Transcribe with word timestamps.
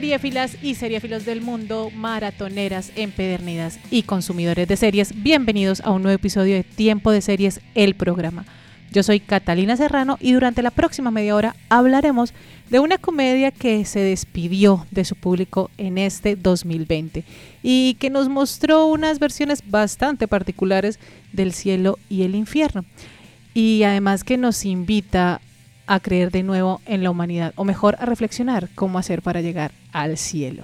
Seriefilas 0.00 0.56
y 0.62 0.76
seriefilos 0.76 1.26
del 1.26 1.42
mundo, 1.42 1.90
maratoneras, 1.94 2.90
empedernidas 2.96 3.78
y 3.90 4.04
consumidores 4.04 4.66
de 4.66 4.78
series, 4.78 5.12
bienvenidos 5.22 5.82
a 5.82 5.90
un 5.90 6.02
nuevo 6.02 6.16
episodio 6.16 6.54
de 6.54 6.64
Tiempo 6.64 7.10
de 7.10 7.20
Series, 7.20 7.60
el 7.74 7.94
programa. 7.94 8.46
Yo 8.92 9.02
soy 9.02 9.20
Catalina 9.20 9.76
Serrano 9.76 10.16
y 10.18 10.32
durante 10.32 10.62
la 10.62 10.70
próxima 10.70 11.10
media 11.10 11.36
hora 11.36 11.54
hablaremos 11.68 12.32
de 12.70 12.80
una 12.80 12.96
comedia 12.96 13.50
que 13.50 13.84
se 13.84 14.00
despidió 14.00 14.86
de 14.90 15.04
su 15.04 15.16
público 15.16 15.70
en 15.76 15.98
este 15.98 16.34
2020 16.34 17.22
y 17.62 17.98
que 18.00 18.08
nos 18.08 18.30
mostró 18.30 18.86
unas 18.86 19.18
versiones 19.18 19.62
bastante 19.66 20.26
particulares 20.26 20.98
del 21.34 21.52
cielo 21.52 21.98
y 22.08 22.22
el 22.22 22.36
infierno. 22.36 22.86
Y 23.52 23.82
además 23.82 24.24
que 24.24 24.38
nos 24.38 24.64
invita 24.64 25.42
a 25.90 25.98
creer 25.98 26.30
de 26.30 26.44
nuevo 26.44 26.80
en 26.86 27.02
la 27.02 27.10
humanidad, 27.10 27.52
o 27.56 27.64
mejor 27.64 27.96
a 27.98 28.06
reflexionar 28.06 28.68
cómo 28.76 28.96
hacer 28.96 29.22
para 29.22 29.40
llegar 29.40 29.72
al 29.90 30.16
cielo. 30.16 30.62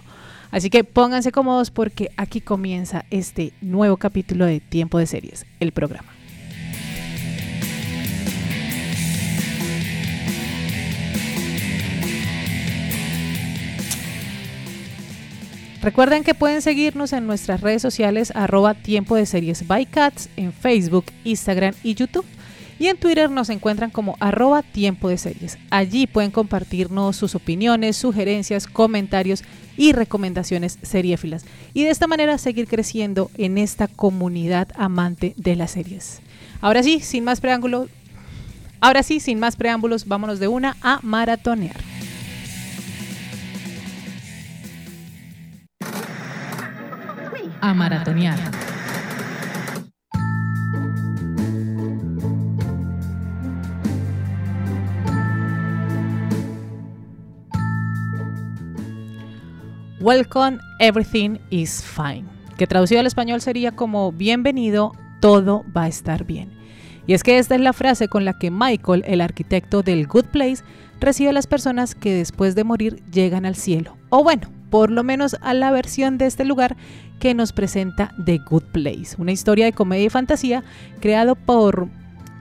Así 0.52 0.70
que 0.70 0.84
pónganse 0.84 1.32
cómodos 1.32 1.72
porque 1.72 2.12
aquí 2.16 2.40
comienza 2.40 3.04
este 3.10 3.52
nuevo 3.60 3.96
capítulo 3.96 4.46
de 4.46 4.60
Tiempo 4.60 5.00
de 5.00 5.06
Series, 5.06 5.44
el 5.58 5.72
programa. 5.72 6.12
Recuerden 15.82 16.22
que 16.22 16.34
pueden 16.34 16.62
seguirnos 16.62 17.12
en 17.12 17.26
nuestras 17.26 17.62
redes 17.62 17.82
sociales 17.82 18.32
arroba 18.36 18.74
tiempo 18.74 19.16
de 19.16 19.26
series 19.26 19.66
by 19.66 19.86
cats 19.86 20.28
en 20.36 20.52
Facebook, 20.52 21.06
Instagram 21.24 21.74
y 21.82 21.94
YouTube. 21.94 22.24
Y 22.78 22.88
en 22.88 22.98
Twitter 22.98 23.30
nos 23.30 23.48
encuentran 23.48 23.90
como 23.90 24.16
arroba 24.20 24.62
tiempo 24.62 25.08
de 25.08 25.16
series. 25.16 25.58
Allí 25.70 26.06
pueden 26.06 26.30
compartirnos 26.30 27.16
sus 27.16 27.34
opiniones, 27.34 27.96
sugerencias, 27.96 28.66
comentarios 28.66 29.44
y 29.76 29.92
recomendaciones 29.92 30.78
seriéfilas. 30.82 31.44
Y 31.72 31.84
de 31.84 31.90
esta 31.90 32.06
manera 32.06 32.38
seguir 32.38 32.66
creciendo 32.68 33.30
en 33.36 33.58
esta 33.58 33.88
comunidad 33.88 34.68
amante 34.76 35.34
de 35.36 35.56
las 35.56 35.72
series. 35.72 36.20
Ahora 36.60 36.82
sí, 36.82 37.00
sin 37.00 37.24
más 37.24 37.40
preámbulos, 37.40 37.88
ahora 38.80 39.02
sí, 39.02 39.20
sin 39.20 39.38
más 39.38 39.56
preámbulos, 39.56 40.06
vámonos 40.06 40.38
de 40.38 40.48
una 40.48 40.76
a 40.82 41.00
maratonear. 41.02 41.76
A 47.60 47.74
maratonear. 47.74 48.55
Welcome, 60.06 60.60
everything 60.78 61.40
is 61.50 61.82
fine. 61.82 62.26
Que 62.56 62.68
traducido 62.68 63.00
al 63.00 63.08
español 63.08 63.40
sería 63.40 63.72
como 63.72 64.12
bienvenido, 64.12 64.92
todo 65.20 65.64
va 65.76 65.82
a 65.82 65.88
estar 65.88 66.24
bien. 66.24 66.52
Y 67.08 67.14
es 67.14 67.24
que 67.24 67.38
esta 67.38 67.56
es 67.56 67.60
la 67.60 67.72
frase 67.72 68.06
con 68.06 68.24
la 68.24 68.38
que 68.38 68.52
Michael, 68.52 69.02
el 69.08 69.20
arquitecto 69.20 69.82
del 69.82 70.06
Good 70.06 70.26
Place, 70.26 70.62
recibe 71.00 71.30
a 71.30 71.32
las 71.32 71.48
personas 71.48 71.96
que 71.96 72.14
después 72.14 72.54
de 72.54 72.62
morir 72.62 73.02
llegan 73.10 73.44
al 73.44 73.56
cielo. 73.56 73.96
O 74.08 74.22
bueno, 74.22 74.48
por 74.70 74.92
lo 74.92 75.02
menos 75.02 75.36
a 75.40 75.54
la 75.54 75.72
versión 75.72 76.18
de 76.18 76.26
este 76.26 76.44
lugar 76.44 76.76
que 77.18 77.34
nos 77.34 77.52
presenta 77.52 78.14
The 78.24 78.38
Good 78.48 78.66
Place, 78.70 79.16
una 79.18 79.32
historia 79.32 79.64
de 79.64 79.72
comedia 79.72 80.06
y 80.06 80.10
fantasía 80.10 80.62
creado 81.00 81.34
por, 81.34 81.88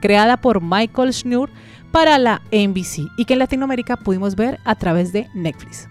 creada 0.00 0.36
por 0.36 0.62
Michael 0.62 1.12
Schnur 1.12 1.50
para 1.90 2.16
la 2.18 2.42
NBC 2.52 3.08
y 3.16 3.24
que 3.24 3.32
en 3.32 3.40
Latinoamérica 3.40 3.96
pudimos 3.96 4.36
ver 4.36 4.60
a 4.64 4.76
través 4.76 5.12
de 5.12 5.26
Netflix. 5.34 5.88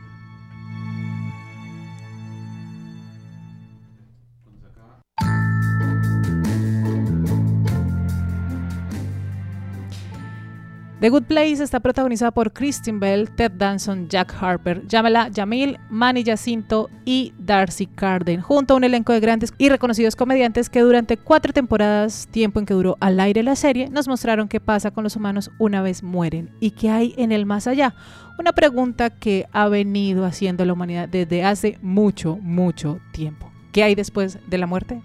The 11.06 11.12
Good 11.12 11.26
Place 11.26 11.62
está 11.62 11.80
protagonizada 11.80 12.32
por 12.32 12.52
Kristen 12.52 13.00
Bell, 13.00 13.30
Ted 13.30 13.52
Danson, 13.52 14.10
Jack 14.10 14.34
Harper, 14.42 14.82
Jamela 14.90 15.30
Jamil, 15.32 15.78
Manny 15.88 16.24
Jacinto 16.26 16.90
y 17.06 17.32
Darcy 17.38 17.86
Carden, 17.86 18.42
junto 18.42 18.74
a 18.74 18.78
un 18.78 18.86
elenco 18.86 19.14
de 19.14 19.20
grandes 19.20 19.54
y 19.60 19.70
reconocidos 19.70 20.16
comediantes 20.16 20.68
que 20.68 20.80
durante 20.80 21.18
cuatro 21.18 21.54
temporadas, 21.54 22.28
tiempo 22.32 22.60
en 22.60 22.66
que 22.66 22.74
duró 22.74 22.98
al 23.02 23.20
aire 23.20 23.44
la 23.44 23.56
serie, 23.56 23.88
nos 23.88 24.08
mostraron 24.08 24.48
qué 24.48 24.60
pasa 24.60 24.90
con 24.90 25.04
los 25.04 25.16
humanos 25.16 25.52
una 25.60 25.84
vez 25.84 26.02
mueren 26.02 26.50
y 26.60 26.72
qué 26.72 26.90
hay 26.90 27.14
en 27.18 27.32
el 27.32 27.46
más 27.46 27.68
allá. 27.68 27.94
Una 28.40 28.54
pregunta 28.54 29.12
que 29.12 29.46
ha 29.52 29.68
venido 29.68 30.26
haciendo 30.26 30.66
la 30.66 30.74
humanidad 30.74 31.08
desde 31.08 31.44
hace 31.44 31.78
mucho, 31.84 32.40
mucho 32.42 33.00
tiempo. 33.12 33.52
¿Qué 33.72 33.84
hay 33.84 33.94
después 33.94 34.40
de 34.48 34.58
la 34.58 34.66
muerte? 34.66 35.04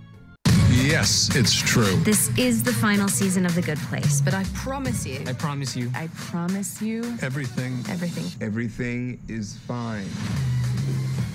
Yes, 0.91 1.31
it's 1.37 1.55
true. 1.55 1.95
This 2.03 2.37
is 2.37 2.65
the 2.65 2.73
final 2.73 3.07
season 3.07 3.47
of 3.47 3.55
The 3.55 3.63
Good 3.63 3.79
Place, 3.79 4.21
but 4.21 4.35
I 4.35 4.43
promise 4.55 5.07
you, 5.07 5.23
I 5.25 5.35
promise 5.35 5.77
you. 5.77 5.89
I 5.95 6.09
promise 6.17 6.83
you 6.83 7.05
Everything. 7.23 7.79
everything. 7.89 8.25
Everything 8.45 9.21
is 9.29 9.57
fine. 9.69 10.05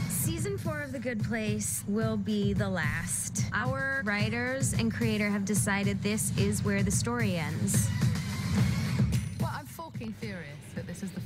Season 0.09 0.57
four 0.57 0.81
of 0.81 0.91
The 0.91 0.99
Good 0.99 1.23
Place 1.23 1.85
will 1.87 2.17
be 2.17 2.51
the 2.51 2.67
last. 2.67 3.45
Our 3.53 4.01
writers 4.03 4.73
and 4.73 4.93
creator 4.93 5.29
have 5.29 5.45
decided 5.45 6.03
this 6.03 6.37
is 6.37 6.61
where 6.65 6.83
the 6.83 6.91
story 6.91 7.37
ends. 7.37 7.89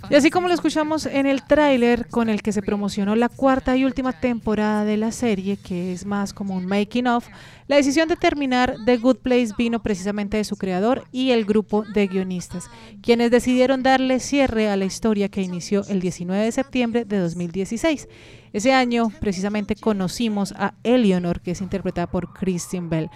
Y 0.10 0.16
así 0.16 0.30
como 0.30 0.48
lo 0.48 0.54
escuchamos 0.54 1.06
en 1.06 1.26
el 1.26 1.44
tráiler 1.44 2.08
con 2.08 2.30
el 2.30 2.42
que 2.42 2.52
se 2.52 2.62
promocionó 2.62 3.16
la 3.16 3.30
cuarta 3.30 3.78
y 3.78 3.86
última 3.86 4.14
temporada 4.14 4.86
de 4.86 4.98
la 4.98 5.12
serie, 5.12 5.58
que 5.58 5.94
es 5.94 6.06
más 6.06 6.34
como 6.34 6.56
un 6.56 6.66
making 6.66 7.08
of, 7.08 7.28
la 7.68 7.76
decisión 7.76 8.10
de 8.10 8.16
terminar 8.16 8.76
The 8.86 8.98
Good 8.98 9.18
Place 9.18 9.50
vino 9.58 9.82
precisamente 9.82 10.38
de 10.38 10.44
su 10.44 10.58
creador 10.58 11.06
y 11.12 11.32
el 11.32 11.46
grupo 11.46 11.84
de 11.84 12.08
guionistas, 12.08 12.70
quienes 13.02 13.30
decidieron 13.30 13.84
darle 13.84 14.20
cierre 14.20 14.70
a 14.70 14.78
la 14.78 14.86
historia 14.86 15.30
que 15.30 15.42
inició 15.42 15.84
el 15.88 16.00
19 16.00 16.44
de 16.44 16.52
septiembre 16.52 17.06
de 17.06 17.20
2016. 17.20 18.08
Ese 18.52 18.74
año 18.74 19.12
precisamente 19.20 19.76
conocimos 19.76 20.54
a 20.54 20.74
Eleanor, 20.84 21.42
que 21.42 21.52
es 21.52 21.62
interpretada 21.62 22.08
por 22.08 22.34
Kristen 22.34 22.90
Bell 22.90 23.12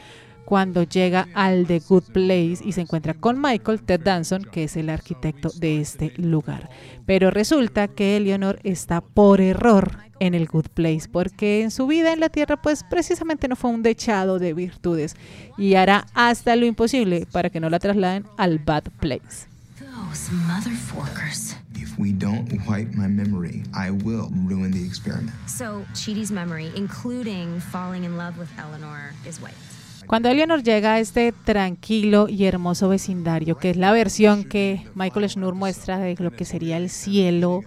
cuando 0.53 0.84
llega 0.84 1.28
al 1.34 1.66
The 1.66 1.80
Good 1.80 2.12
Place 2.14 2.59
y 2.64 2.74
se 2.74 2.81
encuentra 2.81 3.16
con 3.16 3.41
Michael 3.41 3.81
Ted 3.81 4.02
Danson, 4.02 4.44
que 4.44 4.66
es 4.66 4.78
el 4.78 4.91
arquitecto 4.91 5.50
de 5.50 5.81
este 5.81 6.14
lugar. 6.18 6.69
Pero 7.08 7.31
resulta 7.31 7.88
que 7.88 8.18
Eleanor 8.18 8.59
está 8.62 9.02
por 9.02 9.41
error 9.41 9.97
en 10.19 10.36
el 10.36 10.46
Good 10.46 10.68
Place, 10.75 11.09
porque 11.12 11.64
en 11.64 11.72
su 11.72 11.88
vida 11.88 12.14
en 12.14 12.19
la 12.19 12.30
Tierra 12.30 12.62
pues 12.62 12.84
precisamente 12.84 13.47
no 13.47 13.56
fue 13.56 13.72
un 13.72 13.81
dechado 13.81 14.38
de 14.38 14.53
virtudes 14.53 15.16
y 15.58 15.74
hará 15.74 16.06
hasta 16.14 16.56
lo 16.56 16.68
imposible 16.68 17.25
para 17.31 17.50
que 17.50 17.59
no 17.59 17.72
la 17.72 17.80
trasladen 17.80 18.28
al 18.38 18.59
Bad 18.59 18.84
Place. 19.00 19.47
Those 19.80 20.30
motherfuckers. 20.47 21.56
If 21.75 21.97
we 21.97 22.12
don't 22.12 22.47
wipe 22.68 22.94
my 22.94 23.08
memory, 23.08 23.64
I 23.74 23.90
will 23.90 24.29
ruin 24.46 24.70
the 24.70 24.85
experiment. 24.85 25.34
So, 25.47 25.84
Chidi's 25.96 26.32
memory, 26.32 26.72
including 26.76 27.59
falling 27.59 28.03
in 28.03 28.17
love 28.17 28.38
with 28.38 28.49
Eleanor, 28.59 29.14
is 29.26 29.41
wiped. 29.41 29.83
Cuando 30.08 30.29
Eleanor 30.29 30.64
llega 30.64 30.94
a 30.94 31.00
este 31.00 31.32
tranquilo 31.32 32.28
y 32.29 32.46
hermoso 32.46 32.90
vecindario, 32.90 33.58
que 33.58 33.72
es 33.72 33.78
la 33.78 33.91
versión 33.91 34.44
que 34.44 34.85
Michael 34.96 35.29
Schnur 35.29 35.55
muestra 35.55 35.97
de 35.97 36.16
lo 36.20 36.32
que 36.32 36.46
sería 36.46 36.78
el 36.78 36.90
cielo 36.90 37.61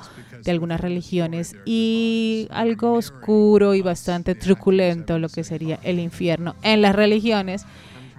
de 0.44 0.50
algunas 0.50 0.81
religiones 0.81 1.56
y 1.65 2.49
algo 2.50 2.93
oscuro 2.93 3.75
y 3.75 3.83
bastante 3.83 4.35
truculento, 4.35 5.19
lo 5.19 5.29
que 5.29 5.44
sería 5.44 5.79
el 5.83 5.99
infierno 5.99 6.55
en 6.62 6.83
las 6.83 6.94
religiones, 6.94 7.65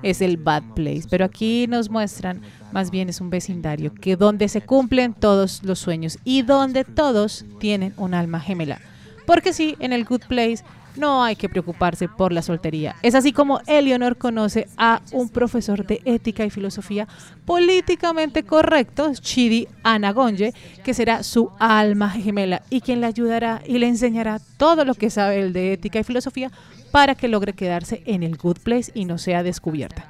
es 0.04 0.22
el 0.22 0.38
bad 0.38 0.64
place. 0.76 1.04
Pero 1.10 1.26
aquí 1.26 1.66
nos 1.68 1.90
muestran 1.90 2.42
más 2.72 2.92
bien 2.92 3.10
es 3.10 3.22
un 3.22 3.30
vecindario 3.30 3.94
que 3.94 4.16
donde 4.16 4.50
se 4.50 4.62
cumplen 4.62 5.14
todos 5.14 5.64
los 5.64 5.80
sueños 5.80 6.20
y 6.24 6.42
donde 6.42 6.84
todos 6.84 7.46
tienen 7.60 7.94
un 7.98 8.14
alma 8.14 8.40
gemela. 8.40 8.80
Porque 9.26 9.54
sí, 9.54 9.76
en 9.80 9.94
el 9.94 10.06
good 10.06 10.22
place 10.28 10.64
no 10.98 11.24
hay 11.24 11.36
que 11.36 11.50
preocuparse 11.50 12.08
por 12.08 12.32
la 12.32 12.42
soltería. 12.42 12.96
Es 13.02 13.16
así 13.16 13.32
como 13.34 13.62
Eleanor 13.68 14.18
conoce 14.18 14.68
a 14.78 15.02
un 15.12 15.30
profesor 15.30 15.86
de 15.86 16.02
ética 16.06 16.46
y 16.46 16.50
filosofía 16.50 17.08
políticamente 17.46 18.44
correcto, 18.44 19.12
Chidi 19.14 19.68
Anagonje, 19.84 20.54
que 20.84 20.94
será 20.94 21.24
su 21.24 21.52
alma 21.60 22.10
gemela 22.10 22.62
y 22.70 22.82
quien 22.82 23.02
le 23.02 23.08
ayudará 23.08 23.62
y 23.66 23.78
le 23.78 23.88
enseñará 23.88 24.40
todo 24.58 24.86
lo 24.86 24.96
que 24.96 25.10
sabe 25.10 25.40
él 25.40 25.54
de 25.54 25.74
ética 25.74 26.00
y 26.00 26.04
filosofía 26.04 26.52
para 26.92 27.16
que 27.16 27.28
logre 27.28 27.54
quedarse 27.54 28.02
en 28.06 28.24
el 28.24 28.38
good 28.38 28.58
place 28.60 28.92
y 28.94 29.06
no 29.06 29.18
sea 29.18 29.44
descubierta. 29.44 30.06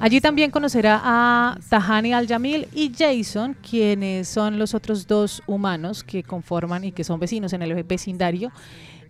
Allí 0.00 0.22
también 0.22 0.50
conocerá 0.50 0.98
a 1.04 1.58
Tahani 1.68 2.14
Al-Jamil 2.14 2.68
y 2.72 2.90
Jason, 2.96 3.54
quienes 3.54 4.28
son 4.28 4.58
los 4.58 4.72
otros 4.74 5.06
dos 5.06 5.42
humanos 5.46 6.02
que 6.02 6.22
conforman 6.22 6.84
y 6.84 6.92
que 6.92 7.04
son 7.04 7.20
vecinos 7.20 7.52
en 7.52 7.60
el 7.60 7.84
vecindario. 7.84 8.50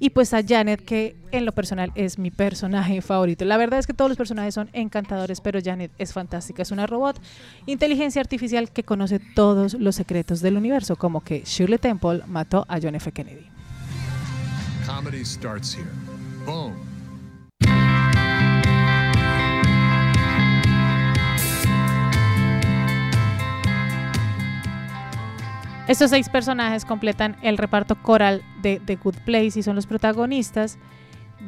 Y 0.00 0.10
pues 0.10 0.34
a 0.34 0.42
Janet, 0.42 0.84
que 0.84 1.14
en 1.30 1.44
lo 1.44 1.52
personal 1.52 1.92
es 1.94 2.18
mi 2.18 2.32
personaje 2.32 3.02
favorito. 3.02 3.44
La 3.44 3.56
verdad 3.56 3.78
es 3.78 3.86
que 3.86 3.94
todos 3.94 4.08
los 4.08 4.18
personajes 4.18 4.52
son 4.52 4.68
encantadores, 4.72 5.40
pero 5.40 5.60
Janet 5.62 5.92
es 5.96 6.12
fantástica. 6.12 6.62
Es 6.62 6.72
una 6.72 6.88
robot, 6.88 7.20
inteligencia 7.66 8.20
artificial 8.20 8.72
que 8.72 8.82
conoce 8.82 9.20
todos 9.20 9.74
los 9.74 9.94
secretos 9.94 10.40
del 10.40 10.56
universo, 10.56 10.96
como 10.96 11.20
que 11.20 11.44
Shirley 11.46 11.78
Temple 11.78 12.22
mató 12.26 12.66
a 12.68 12.80
John 12.82 12.96
F. 12.96 13.12
Kennedy. 13.12 13.46
Boom. 16.44 16.89
Estos 25.90 26.10
seis 26.10 26.28
personajes 26.28 26.84
completan 26.84 27.36
el 27.42 27.58
reparto 27.58 28.00
coral 28.00 28.44
de 28.62 28.80
The 28.86 28.94
Good 28.94 29.16
Place 29.24 29.58
y 29.58 29.64
son 29.64 29.74
los 29.74 29.88
protagonistas 29.88 30.78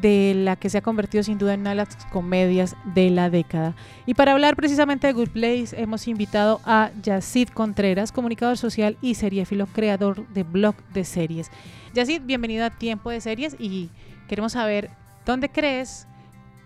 de 0.01 0.33
la 0.35 0.57
que 0.57 0.69
se 0.69 0.79
ha 0.79 0.83
convertido 0.83 1.23
sin 1.23 1.39
duda 1.39 1.55
en 1.55 1.61
una 1.61 1.71
de 1.71 1.77
las 1.77 1.95
comedias 2.07 2.75
de 2.93 3.11
la 3.11 3.31
década. 3.31 3.77
Y 4.05 4.15
para 4.15 4.33
hablar 4.33 4.57
precisamente 4.57 5.07
de 5.07 5.13
Good 5.13 5.29
Place 5.29 5.81
hemos 5.81 6.09
invitado 6.09 6.61
a 6.65 6.91
Yacid 7.05 7.51
Contreras, 7.51 8.11
comunicador 8.11 8.59
social 8.59 8.99
y 9.01 9.15
seriéfilo, 9.15 9.69
creador 9.69 10.27
de 10.31 10.43
blog 10.43 10.75
de 10.93 11.05
series. 11.05 11.49
Yacid, 11.95 12.23
bienvenido 12.23 12.65
a 12.65 12.71
Tiempo 12.71 13.11
de 13.11 13.21
Series 13.21 13.55
y 13.61 13.91
queremos 14.27 14.55
saber 14.55 14.91
dónde 15.25 15.51
crees 15.51 16.09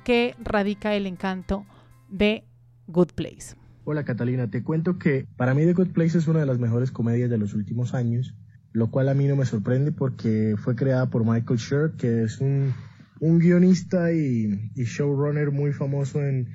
que 0.03 0.35
radica 0.39 0.95
el 0.95 1.07
encanto 1.07 1.67
de 2.09 2.43
Good 2.87 3.13
Place. 3.13 3.66
Hola 3.89 4.05
Catalina, 4.05 4.51
te 4.51 4.65
cuento 4.65 4.99
que 4.99 5.29
para 5.37 5.55
mí 5.55 5.65
The 5.65 5.73
Good 5.73 5.93
Place 5.93 6.19
es 6.19 6.27
una 6.27 6.41
de 6.41 6.47
las 6.47 6.59
mejores 6.59 6.91
comedias 6.91 7.31
de 7.31 7.39
los 7.39 7.55
últimos 7.55 7.95
años, 7.95 8.35
lo 8.73 8.91
cual 8.91 9.09
a 9.09 9.15
mí 9.15 9.29
no 9.29 9.37
me 9.37 9.45
sorprende 9.45 9.93
porque 9.93 10.57
fue 10.59 10.75
creada 10.75 11.09
por 11.09 11.25
Michael 11.25 11.61
Schur, 11.61 11.93
que 11.97 12.25
es 12.25 12.41
un, 12.41 12.75
un 13.21 13.39
guionista 13.39 14.11
y, 14.11 14.73
showrunner 14.75 15.53
muy 15.53 15.73
famoso 15.73 16.21
en, 16.21 16.49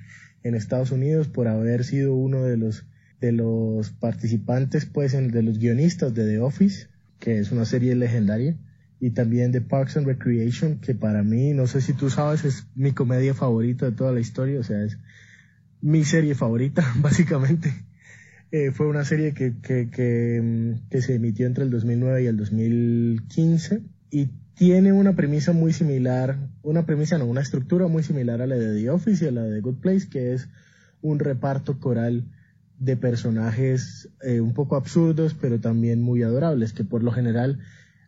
en, 0.44 0.56
Estados 0.56 0.92
Unidos 0.92 1.30
por 1.30 1.48
haber 1.48 1.86
sido 1.86 2.16
uno 2.16 2.44
de 2.44 2.58
los, 2.58 2.86
de 3.22 3.32
los 3.32 3.92
participantes, 3.92 4.86
pues, 4.86 5.14
en, 5.14 5.32
de 5.32 5.42
los 5.42 5.58
guionistas 5.58 6.14
de 6.14 6.28
The 6.28 6.40
Office, 6.42 6.90
que 7.20 7.40
es 7.40 7.54
una 7.54 7.64
serie 7.64 7.96
legendaria, 7.96 8.58
y 9.00 9.12
también 9.12 9.54
de 9.54 9.62
Parks 9.62 9.96
and 9.96 10.06
Recreation, 10.06 10.82
que 10.82 10.96
para 10.96 11.24
mí, 11.24 11.54
no 11.54 11.66
sé 11.66 11.80
si 11.80 11.94
tú 11.94 12.10
sabes, 12.10 12.44
es 12.44 12.68
mi 12.76 12.92
comedia 12.92 13.34
favorita 13.34 13.86
de 13.86 13.94
toda 13.94 14.12
la 14.12 14.20
historia, 14.20 14.60
o 14.60 14.64
sea, 14.64 14.84
es 14.84 14.98
mi 15.82 16.04
serie 16.04 16.36
favorita, 16.36 16.86
básicamente. 17.00 17.74
Eh, 18.52 18.72
fue 18.72 18.88
una 18.88 19.06
serie 19.06 19.34
que, 19.34 19.54
que, 19.62 19.90
que, 19.90 20.42
mm, 20.42 20.98
se 21.00 21.16
emitió 21.16 21.48
entre 21.48 21.64
el 21.64 21.70
2009 21.70 22.24
y 22.24 22.28
el 22.28 22.38
2015 22.38 23.82
y 24.10 24.30
tiene 24.56 24.92
una 24.92 25.16
premisa 25.16 25.54
muy 25.54 25.72
similar, 25.72 26.38
una 26.62 26.86
premisa 26.86 27.18
no, 27.18 27.26
una 27.26 27.42
estructura 27.42 27.88
muy 27.88 28.04
similar 28.04 28.42
a 28.42 28.48
la 28.48 28.56
de 28.56 28.80
The 28.80 28.90
Office 28.90 29.24
y 29.24 29.28
a 29.30 29.32
la 29.32 29.44
de 29.44 29.56
The 29.56 29.62
Good 29.62 29.80
Place, 29.80 30.10
que 30.10 30.34
es 30.34 30.50
un 31.02 31.20
reparto 31.20 31.80
coral 31.80 32.26
de 32.78 32.98
personajes 32.98 34.10
eh, 34.22 34.42
un 34.42 34.54
poco 34.54 34.76
absurdos, 34.76 35.34
pero 35.34 35.60
también 35.60 36.02
muy 36.02 36.22
adorables, 36.24 36.74
que 36.74 36.84
por 36.84 37.04
lo 37.04 37.12
general 37.12 37.60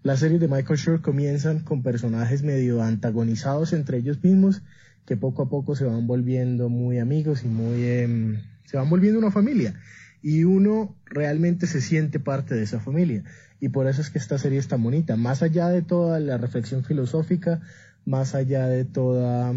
las 0.04 0.20
series 0.20 0.42
de 0.42 0.50
Michael 0.50 0.78
Schur 0.78 1.02
comienzan 1.02 1.60
con 1.60 1.84
personajes 1.84 2.44
medio 2.44 2.84
antagonizados 2.84 3.72
entre 3.72 4.00
ellos 4.00 4.22
mismos 4.22 4.62
que 5.06 5.18
poco 5.18 5.44
a 5.44 5.50
poco 5.50 5.76
se 5.76 5.86
van 5.86 6.08
volviendo 6.08 6.70
muy 6.70 7.00
amigos 7.00 7.44
y 7.44 7.48
muy, 7.48 7.84
eh, 7.84 8.40
se 8.66 8.78
van 8.78 8.90
volviendo 8.90 9.20
una 9.20 9.32
familia. 9.32 9.76
Y 10.22 10.46
uno 10.46 10.96
realmente 11.06 11.68
se 11.68 11.82
siente 11.82 12.20
parte 12.20 12.56
de 12.56 12.64
esa 12.64 12.80
familia. 12.80 13.24
Y 13.60 13.70
por 13.70 13.88
eso 13.88 14.02
es 14.02 14.10
que 14.10 14.20
esta 14.20 14.38
serie 14.38 14.60
es 14.60 14.68
tan 14.68 14.82
bonita. 14.82 15.18
Más 15.18 15.44
allá 15.44 15.70
de 15.70 15.82
toda 15.82 16.20
la 16.20 16.38
reflexión 16.38 16.84
filosófica, 16.84 17.62
más 18.06 18.36
allá 18.36 18.68
de 18.68 18.86
toda, 18.86 19.54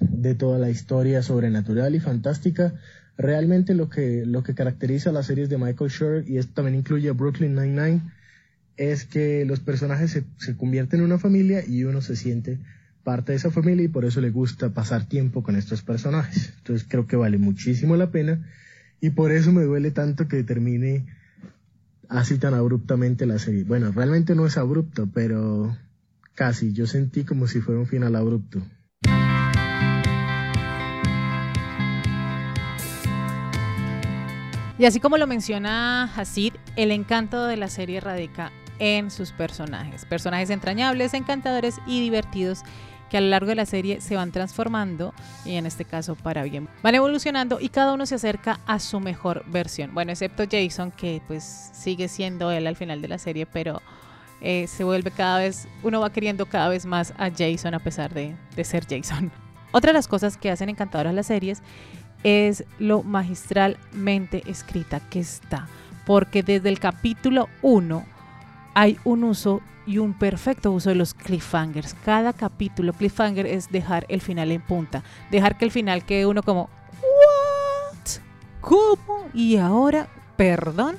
de 0.00 0.34
toda 0.34 0.58
la 0.58 0.70
historia 0.70 1.22
sobrenatural 1.22 1.94
y 1.94 2.00
fantástica, 2.00 2.74
realmente 3.16 3.74
lo 3.74 3.88
que, 3.88 4.26
lo 4.26 4.42
que 4.42 4.54
caracteriza 4.54 5.10
a 5.10 5.12
las 5.14 5.26
series 5.26 5.48
de 5.48 5.58
Michael 5.58 5.90
Schur, 5.90 6.24
y 6.26 6.36
esto 6.36 6.52
también 6.54 6.76
incluye 6.76 7.08
a 7.08 7.12
Brooklyn 7.12 7.54
Nine-Nine, 7.54 8.02
es 8.76 9.06
que 9.06 9.46
los 9.46 9.60
personajes 9.60 10.10
se, 10.10 10.24
se 10.38 10.54
convierten 10.54 11.00
en 11.00 11.06
una 11.06 11.18
familia 11.18 11.64
y 11.66 11.84
uno 11.84 12.02
se 12.02 12.14
siente 12.14 12.58
parte 13.06 13.30
de 13.30 13.36
esa 13.36 13.52
familia 13.52 13.84
y 13.84 13.88
por 13.88 14.04
eso 14.04 14.20
le 14.20 14.30
gusta 14.30 14.70
pasar 14.70 15.04
tiempo 15.04 15.44
con 15.44 15.54
estos 15.54 15.80
personajes. 15.80 16.52
Entonces 16.58 16.84
creo 16.90 17.06
que 17.06 17.14
vale 17.14 17.38
muchísimo 17.38 17.94
la 17.94 18.10
pena 18.10 18.44
y 19.00 19.10
por 19.10 19.30
eso 19.30 19.52
me 19.52 19.62
duele 19.62 19.92
tanto 19.92 20.26
que 20.26 20.42
termine 20.42 21.06
así 22.08 22.36
tan 22.36 22.52
abruptamente 22.54 23.24
la 23.24 23.38
serie. 23.38 23.62
Bueno, 23.62 23.92
realmente 23.92 24.34
no 24.34 24.44
es 24.44 24.58
abrupto, 24.58 25.08
pero 25.14 25.76
casi. 26.34 26.72
Yo 26.72 26.88
sentí 26.88 27.22
como 27.22 27.46
si 27.46 27.60
fuera 27.60 27.78
un 27.78 27.86
final 27.86 28.16
abrupto. 28.16 28.60
Y 34.80 34.84
así 34.84 34.98
como 34.98 35.16
lo 35.16 35.28
menciona 35.28 36.12
Hasid, 36.12 36.54
el 36.74 36.90
encanto 36.90 37.46
de 37.46 37.56
la 37.56 37.68
serie 37.68 38.00
radica 38.00 38.50
en 38.78 39.10
sus 39.10 39.32
personajes. 39.32 40.04
Personajes 40.04 40.50
entrañables, 40.50 41.14
encantadores 41.14 41.76
y 41.86 42.00
divertidos 42.00 42.62
que 43.10 43.16
a 43.16 43.20
lo 43.20 43.28
largo 43.28 43.48
de 43.48 43.54
la 43.54 43.66
serie 43.66 44.00
se 44.00 44.16
van 44.16 44.32
transformando 44.32 45.14
y 45.44 45.54
en 45.54 45.66
este 45.66 45.84
caso 45.84 46.14
para 46.14 46.42
bien. 46.42 46.68
Van 46.82 46.94
evolucionando 46.94 47.58
y 47.60 47.68
cada 47.68 47.92
uno 47.92 48.06
se 48.06 48.16
acerca 48.16 48.60
a 48.66 48.78
su 48.78 49.00
mejor 49.00 49.44
versión. 49.46 49.94
Bueno, 49.94 50.12
excepto 50.12 50.44
Jason 50.50 50.90
que 50.90 51.22
pues 51.26 51.70
sigue 51.72 52.08
siendo 52.08 52.50
él 52.50 52.66
al 52.66 52.76
final 52.76 53.00
de 53.02 53.08
la 53.08 53.18
serie, 53.18 53.46
pero 53.46 53.82
eh, 54.40 54.66
se 54.66 54.84
vuelve 54.84 55.10
cada 55.10 55.38
vez, 55.38 55.68
uno 55.82 56.00
va 56.00 56.12
queriendo 56.12 56.46
cada 56.46 56.68
vez 56.68 56.86
más 56.86 57.14
a 57.18 57.30
Jason 57.30 57.74
a 57.74 57.78
pesar 57.78 58.12
de, 58.12 58.36
de 58.54 58.64
ser 58.64 58.86
Jason. 58.88 59.30
Otra 59.72 59.90
de 59.90 59.94
las 59.94 60.08
cosas 60.08 60.36
que 60.36 60.50
hacen 60.50 60.68
encantadoras 60.68 61.14
las 61.14 61.26
series 61.26 61.62
es 62.22 62.64
lo 62.78 63.02
magistralmente 63.02 64.42
escrita 64.46 65.00
que 65.00 65.20
está. 65.20 65.68
Porque 66.04 66.42
desde 66.42 66.68
el 66.68 66.78
capítulo 66.78 67.48
1 67.62 68.04
hay 68.74 68.98
un 69.04 69.24
uso 69.24 69.60
y 69.86 69.98
un 69.98 70.14
perfecto 70.14 70.72
uso 70.72 70.90
de 70.90 70.96
los 70.96 71.14
cliffhangers. 71.14 71.94
Cada 72.04 72.32
capítulo 72.32 72.92
cliffhanger 72.92 73.46
es 73.46 73.70
dejar 73.70 74.04
el 74.08 74.20
final 74.20 74.50
en 74.52 74.60
punta, 74.60 75.02
dejar 75.30 75.56
que 75.56 75.64
el 75.64 75.70
final 75.70 76.04
quede 76.04 76.26
uno 76.26 76.42
como 76.42 76.68
¿What? 77.00 78.20
¿Cómo? 78.60 79.28
Y 79.32 79.56
ahora, 79.56 80.08
perdón. 80.36 80.96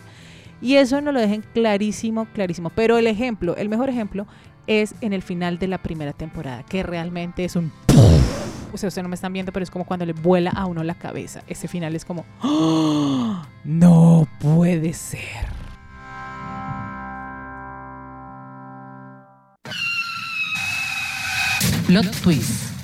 Y 0.61 0.75
eso 0.75 1.01
no 1.01 1.11
lo 1.11 1.19
dejen 1.19 1.43
clarísimo, 1.53 2.25
clarísimo. 2.33 2.71
Pero 2.71 2.97
el 2.97 3.07
ejemplo, 3.07 3.55
el 3.57 3.69
mejor 3.69 3.89
ejemplo 3.89 4.25
es 4.65 4.95
en 5.01 5.13
el 5.13 5.21
final 5.21 5.59
de 5.59 5.67
la 5.67 5.77
primera 5.77 6.13
temporada, 6.13 6.63
que 6.63 6.83
realmente 6.83 7.45
es 7.45 7.55
un 7.55 7.71
o 8.73 8.77
sea, 8.77 8.87
ustedes 8.89 9.03
no 9.03 9.09
me 9.09 9.15
están 9.15 9.33
viendo, 9.33 9.51
pero 9.51 9.63
es 9.63 9.71
como 9.71 9.85
cuando 9.85 10.05
le 10.05 10.13
vuela 10.13 10.51
a 10.51 10.65
uno 10.65 10.83
la 10.83 10.95
cabeza. 10.95 11.41
Ese 11.47 11.67
final 11.67 11.95
es 11.95 12.05
como, 12.05 12.25
¡Oh! 12.41 13.41
no 13.63 14.27
puede 14.39 14.93
ser. 14.93 15.66
Plot 21.87 22.11
Twist. 22.21 22.76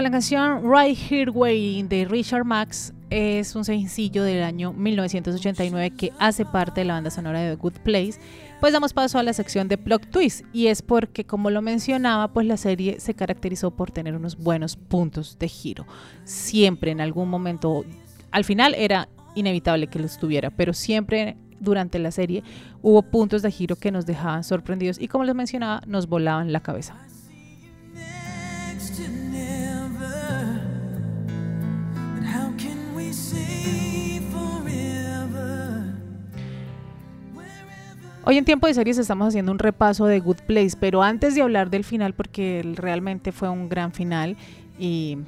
Con 0.00 0.04
la 0.04 0.10
canción 0.12 0.62
Right 0.64 0.98
Here 1.10 1.30
Waiting 1.30 1.86
de 1.86 2.06
Richard 2.06 2.46
Max 2.46 2.94
es 3.10 3.54
un 3.54 3.66
sencillo 3.66 4.22
del 4.22 4.42
año 4.42 4.72
1989 4.72 5.90
que 5.90 6.10
hace 6.18 6.46
parte 6.46 6.80
de 6.80 6.86
la 6.86 6.94
banda 6.94 7.10
sonora 7.10 7.40
de 7.40 7.54
Good 7.54 7.80
Place. 7.84 8.14
Pues 8.60 8.72
damos 8.72 8.94
paso 8.94 9.18
a 9.18 9.22
la 9.22 9.34
sección 9.34 9.68
de 9.68 9.76
plot 9.76 10.08
twist 10.08 10.46
y 10.54 10.68
es 10.68 10.80
porque 10.80 11.26
como 11.26 11.50
lo 11.50 11.60
mencionaba, 11.60 12.28
pues 12.28 12.46
la 12.46 12.56
serie 12.56 12.98
se 12.98 13.12
caracterizó 13.12 13.72
por 13.72 13.90
tener 13.90 14.16
unos 14.16 14.38
buenos 14.38 14.76
puntos 14.76 15.38
de 15.38 15.48
giro. 15.48 15.86
Siempre 16.24 16.92
en 16.92 17.02
algún 17.02 17.28
momento, 17.28 17.84
al 18.30 18.44
final 18.44 18.74
era 18.78 19.06
inevitable 19.34 19.88
que 19.88 19.98
lo 19.98 20.06
estuviera, 20.06 20.48
pero 20.48 20.72
siempre 20.72 21.36
durante 21.58 21.98
la 21.98 22.10
serie 22.10 22.42
hubo 22.80 23.02
puntos 23.02 23.42
de 23.42 23.50
giro 23.50 23.76
que 23.76 23.92
nos 23.92 24.06
dejaban 24.06 24.44
sorprendidos 24.44 24.98
y 24.98 25.08
como 25.08 25.24
les 25.24 25.34
mencionaba, 25.34 25.82
nos 25.86 26.08
volaban 26.08 26.54
la 26.54 26.60
cabeza. 26.60 26.96
Hoy 38.30 38.38
en 38.38 38.44
tiempo 38.44 38.68
de 38.68 38.74
series 38.74 38.96
estamos 38.96 39.26
haciendo 39.26 39.50
un 39.50 39.58
repaso 39.58 40.06
de 40.06 40.20
Good 40.20 40.42
Place, 40.46 40.76
pero 40.78 41.02
antes 41.02 41.34
de 41.34 41.42
hablar 41.42 41.68
del 41.68 41.82
final, 41.82 42.14
porque 42.14 42.62
realmente 42.76 43.32
fue 43.32 43.48
un 43.48 43.68
gran 43.68 43.90
final 43.90 44.36
y 44.78 45.18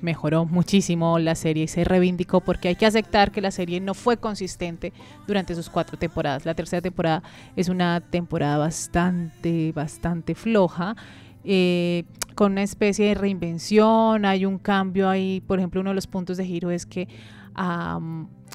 mejoró 0.00 0.46
muchísimo 0.46 1.20
la 1.20 1.36
serie 1.36 1.62
y 1.62 1.68
se 1.68 1.84
reivindicó 1.84 2.40
porque 2.40 2.66
hay 2.66 2.74
que 2.74 2.86
aceptar 2.86 3.30
que 3.30 3.40
la 3.40 3.52
serie 3.52 3.80
no 3.80 3.94
fue 3.94 4.16
consistente 4.16 4.92
durante 5.28 5.54
sus 5.54 5.70
cuatro 5.70 5.96
temporadas. 5.96 6.44
La 6.44 6.54
tercera 6.54 6.82
temporada 6.82 7.22
es 7.54 7.68
una 7.68 8.00
temporada 8.00 8.58
bastante, 8.58 9.70
bastante 9.70 10.34
floja. 10.34 10.96
Eh, 11.44 12.02
con 12.34 12.50
una 12.50 12.64
especie 12.64 13.06
de 13.06 13.14
reinvención, 13.14 14.24
hay 14.24 14.44
un 14.44 14.58
cambio 14.58 15.08
ahí, 15.08 15.40
por 15.46 15.60
ejemplo, 15.60 15.82
uno 15.82 15.90
de 15.90 15.94
los 15.94 16.08
puntos 16.08 16.36
de 16.36 16.46
giro 16.46 16.72
es 16.72 16.84
que 16.84 17.06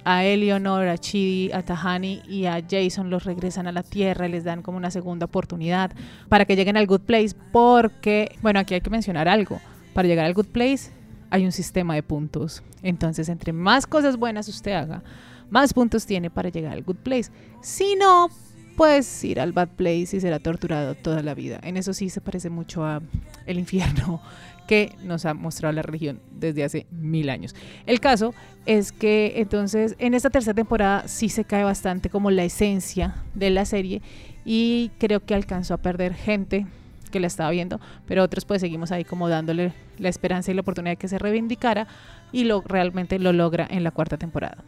a 0.05 0.23
Eleanor, 0.23 0.87
a 0.87 0.97
Chidi, 0.97 1.51
a 1.51 1.63
Tahani 1.63 2.21
y 2.27 2.45
a 2.45 2.63
Jason 2.69 3.09
los 3.09 3.25
regresan 3.25 3.67
a 3.67 3.71
la 3.71 3.83
Tierra 3.83 4.27
y 4.27 4.31
les 4.31 4.43
dan 4.43 4.61
como 4.61 4.77
una 4.77 4.91
segunda 4.91 5.25
oportunidad 5.25 5.91
para 6.29 6.45
que 6.45 6.55
lleguen 6.55 6.77
al 6.77 6.85
Good 6.85 7.01
Place 7.01 7.35
porque, 7.51 8.37
bueno, 8.41 8.59
aquí 8.59 8.75
hay 8.75 8.81
que 8.81 8.91
mencionar 8.91 9.27
algo, 9.27 9.59
para 9.93 10.07
llegar 10.07 10.25
al 10.25 10.33
Good 10.33 10.47
Place 10.47 10.91
hay 11.31 11.43
un 11.43 11.51
sistema 11.51 11.95
de 11.95 12.03
puntos, 12.03 12.63
entonces 12.83 13.27
entre 13.29 13.51
más 13.51 13.87
cosas 13.87 14.15
buenas 14.15 14.47
usted 14.47 14.73
haga, 14.73 15.03
más 15.49 15.73
puntos 15.73 16.05
tiene 16.05 16.29
para 16.29 16.49
llegar 16.49 16.73
al 16.73 16.83
Good 16.83 16.97
Place. 16.97 17.31
Si 17.61 17.95
no, 17.95 18.29
puedes 18.75 19.23
ir 19.23 19.39
al 19.39 19.53
Bad 19.53 19.69
Place 19.69 20.17
y 20.17 20.19
será 20.19 20.39
torturado 20.39 20.95
toda 20.95 21.21
la 21.23 21.33
vida. 21.33 21.59
En 21.63 21.77
eso 21.77 21.93
sí 21.93 22.09
se 22.09 22.21
parece 22.21 22.49
mucho 22.49 22.85
a 22.85 23.01
el 23.45 23.59
infierno 23.59 24.21
que 24.67 24.95
nos 25.03 25.25
ha 25.25 25.33
mostrado 25.33 25.73
la 25.73 25.81
religión 25.81 26.19
desde 26.31 26.63
hace 26.63 26.87
mil 26.91 27.29
años. 27.29 27.55
El 27.85 27.99
caso 27.99 28.33
es 28.65 28.91
que 28.91 29.33
entonces 29.37 29.95
en 29.99 30.13
esta 30.13 30.29
tercera 30.29 30.55
temporada 30.55 31.07
sí 31.07 31.29
se 31.29 31.43
cae 31.43 31.63
bastante 31.63 32.09
como 32.09 32.31
la 32.31 32.43
esencia 32.43 33.15
de 33.35 33.51
la 33.51 33.65
serie 33.65 34.01
y 34.43 34.91
creo 34.97 35.23
que 35.23 35.35
alcanzó 35.35 35.75
a 35.75 35.77
perder 35.77 36.13
gente 36.13 36.65
que 37.11 37.19
la 37.19 37.27
estaba 37.27 37.51
viendo, 37.51 37.79
pero 38.07 38.23
otros 38.23 38.43
pues 38.43 38.61
seguimos 38.61 38.91
ahí 38.91 39.03
como 39.03 39.29
dándole 39.29 39.71
la 39.99 40.09
esperanza 40.09 40.51
y 40.51 40.55
la 40.55 40.61
oportunidad 40.61 40.93
de 40.93 40.97
que 40.97 41.07
se 41.07 41.19
reivindicara 41.19 41.87
y 42.31 42.43
lo 42.43 42.61
realmente 42.61 43.19
lo 43.19 43.31
logra 43.31 43.67
en 43.69 43.83
la 43.83 43.91
cuarta 43.91 44.17
temporada. 44.17 44.63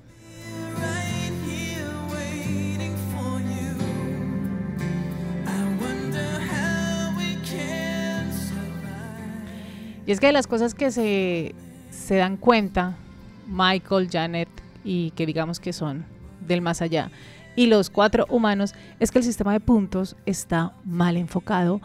Y 10.07 10.11
es 10.11 10.19
que 10.19 10.27
de 10.27 10.33
las 10.33 10.47
cosas 10.47 10.73
que 10.73 10.89
se, 10.89 11.53
se 11.91 12.15
dan 12.15 12.37
cuenta 12.37 12.95
Michael, 13.45 14.09
Janet 14.09 14.49
y 14.83 15.11
que 15.11 15.27
digamos 15.27 15.59
que 15.59 15.73
son 15.73 16.05
del 16.39 16.61
más 16.61 16.81
allá 16.81 17.11
y 17.57 17.65
los 17.65 17.89
cuatro 17.89 18.25
humanos 18.29 18.73
es 18.99 19.11
que 19.11 19.17
el 19.17 19.25
sistema 19.25 19.51
de 19.51 19.59
puntos 19.59 20.15
está 20.25 20.73
mal 20.85 21.17
enfocado 21.17 21.81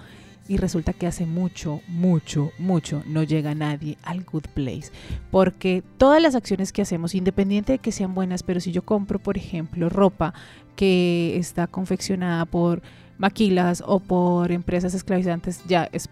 y 0.47 0.59
resulta 0.59 0.93
que 0.93 1.07
hace 1.07 1.25
mucho, 1.25 1.81
mucho, 1.89 2.53
mucho 2.59 3.03
no 3.07 3.23
llega 3.23 3.55
nadie 3.55 3.97
al 4.03 4.23
good 4.23 4.45
place. 4.55 4.93
Porque 5.31 5.83
todas 5.97 6.21
las 6.21 6.35
acciones 6.35 6.73
que 6.73 6.83
hacemos, 6.83 7.15
independiente 7.15 7.73
de 7.73 7.79
que 7.79 7.91
sean 7.91 8.15
buenas, 8.15 8.43
pero 8.43 8.61
si 8.61 8.71
yo 8.71 8.83
compro, 8.83 9.19
por 9.19 9.39
ejemplo, 9.39 9.89
ropa 9.89 10.35
que 10.77 11.39
está 11.39 11.67
confeccionada 11.67 12.45
por 12.45 12.83
maquilas 13.17 13.83
o 13.87 13.99
por 13.99 14.53
empresas 14.53 14.93
esclavizantes, 14.93 15.63
ya 15.67 15.89
es 15.91 16.11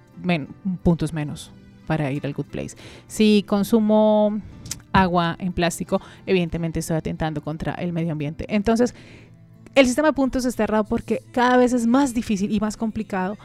puntos 0.83 1.13
menos 1.13 1.53
para 1.87 2.11
ir 2.13 2.25
al 2.27 2.35
Good 2.35 2.47
Place. 2.47 2.77
Si 3.07 3.45
consumo 3.47 4.41
agua 4.93 5.37
en 5.39 5.53
plástico, 5.53 6.01
evidentemente 6.27 6.81
estoy 6.81 6.97
atentando 6.97 7.43
contra 7.43 7.75
el 7.75 7.93
medio 7.93 8.13
ambiente. 8.13 8.47
Entonces, 8.49 8.95
el 9.75 9.87
sistema 9.87 10.09
de 10.09 10.15
puntos 10.15 10.45
está 10.45 10.65
errado 10.65 10.85
porque 10.85 11.23
cada 11.33 11.57
vez 11.57 11.73
es 11.73 11.87
más 11.87 12.13
difícil 12.15 12.53
y 12.53 12.61
más 12.61 12.77
complicado 12.77 13.37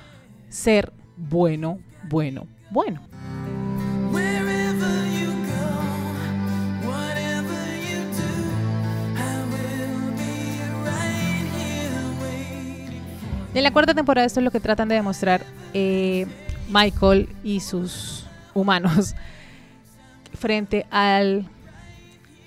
ser 0.50 0.92
bueno, 1.18 1.80
bueno, 2.10 2.48
bueno. 2.72 3.02
En 13.54 13.64
la 13.64 13.72
cuarta 13.72 13.94
temporada 13.94 14.28
esto 14.28 14.42
es 14.42 14.44
lo 14.44 14.52
que 14.52 14.60
tratan 14.60 14.90
de 14.90 14.96
demostrar 14.96 15.46
eh, 15.74 16.28
Michael 16.68 17.30
y 17.42 17.62
sus 17.62 18.25
humanos 18.56 19.14
frente 20.34 20.88
al, 20.90 21.48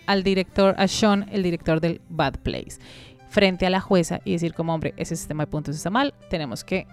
al 0.06 0.24
director, 0.24 0.74
a 0.76 0.88
Sean, 0.88 1.28
el 1.30 1.44
director 1.44 1.80
del 1.80 2.00
Bad 2.08 2.38
Place, 2.40 2.78
frente 3.28 3.66
a 3.66 3.70
la 3.70 3.80
jueza 3.80 4.20
y 4.24 4.32
decir 4.32 4.54
como 4.54 4.74
hombre, 4.74 4.94
ese 4.96 5.14
sistema 5.14 5.44
de 5.44 5.46
puntos 5.46 5.76
está 5.76 5.90
mal, 5.90 6.14
tenemos 6.28 6.64
que 6.64 6.88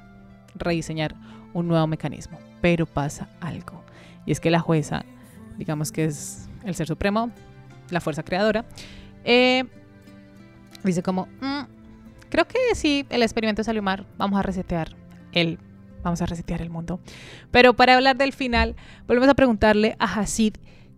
rediseñar 0.54 1.16
un 1.54 1.68
nuevo 1.68 1.88
mecanismo. 1.88 2.38
Pero 2.62 2.86
pasa 2.86 3.30
algo. 3.42 3.84
Y 4.26 4.32
es 4.32 4.40
que 4.40 4.52
la 4.52 4.60
jueza, 4.60 5.06
digamos 5.58 5.92
que 5.92 6.06
es 6.06 6.48
el 6.64 6.76
ser 6.76 6.88
supremo, 6.88 7.32
la 7.90 8.02
fuerza 8.02 8.24
creadora, 8.24 8.66
eh, 9.24 9.64
dice 10.84 11.02
como, 11.02 11.28
mm, 11.42 11.62
creo 12.30 12.46
que 12.46 12.76
si 12.76 13.06
el 13.10 13.24
experimento 13.24 13.64
salió 13.64 13.82
mal, 13.82 14.06
vamos 14.18 14.40
a 14.40 14.44
resetear 14.44 14.96
el 15.32 15.60
vamos 16.06 16.22
a 16.22 16.26
resetear 16.26 16.62
el 16.62 16.70
mundo. 16.70 17.00
Pero 17.52 17.76
para 17.76 17.96
hablar 17.96 18.18
del 18.18 18.32
final, 18.32 18.76
volvemos 19.08 19.30
a 19.30 19.34
preguntarle 19.34 19.96
a 20.00 20.06
Hasid 20.06 20.54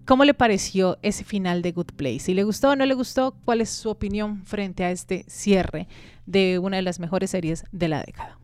cómo 0.06 0.24
le 0.24 0.34
pareció 0.34 0.98
ese 1.02 1.24
final 1.24 1.62
de 1.62 1.72
Good 1.72 1.94
Place. 1.96 2.20
Si 2.20 2.34
le 2.34 2.44
gustó 2.44 2.70
o 2.70 2.76
no 2.76 2.86
le 2.86 2.94
gustó, 2.94 3.36
cuál 3.44 3.62
es 3.62 3.70
su 3.70 3.90
opinión 3.90 4.46
frente 4.46 4.84
a 4.84 4.92
este 4.92 5.26
cierre 5.28 5.88
de 6.26 6.60
una 6.60 6.78
de 6.78 6.84
las 6.84 7.00
mejores 7.00 7.32
series 7.32 7.66
de 7.72 7.88
la 7.88 8.04
década. 8.04 8.38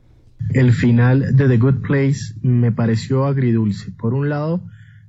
El 0.49 0.73
final 0.73 1.35
de 1.37 1.47
The 1.47 1.57
Good 1.57 1.81
Place 1.81 2.35
me 2.41 2.71
pareció 2.71 3.25
agridulce. 3.25 3.91
Por 3.91 4.13
un 4.13 4.27
lado, 4.27 4.61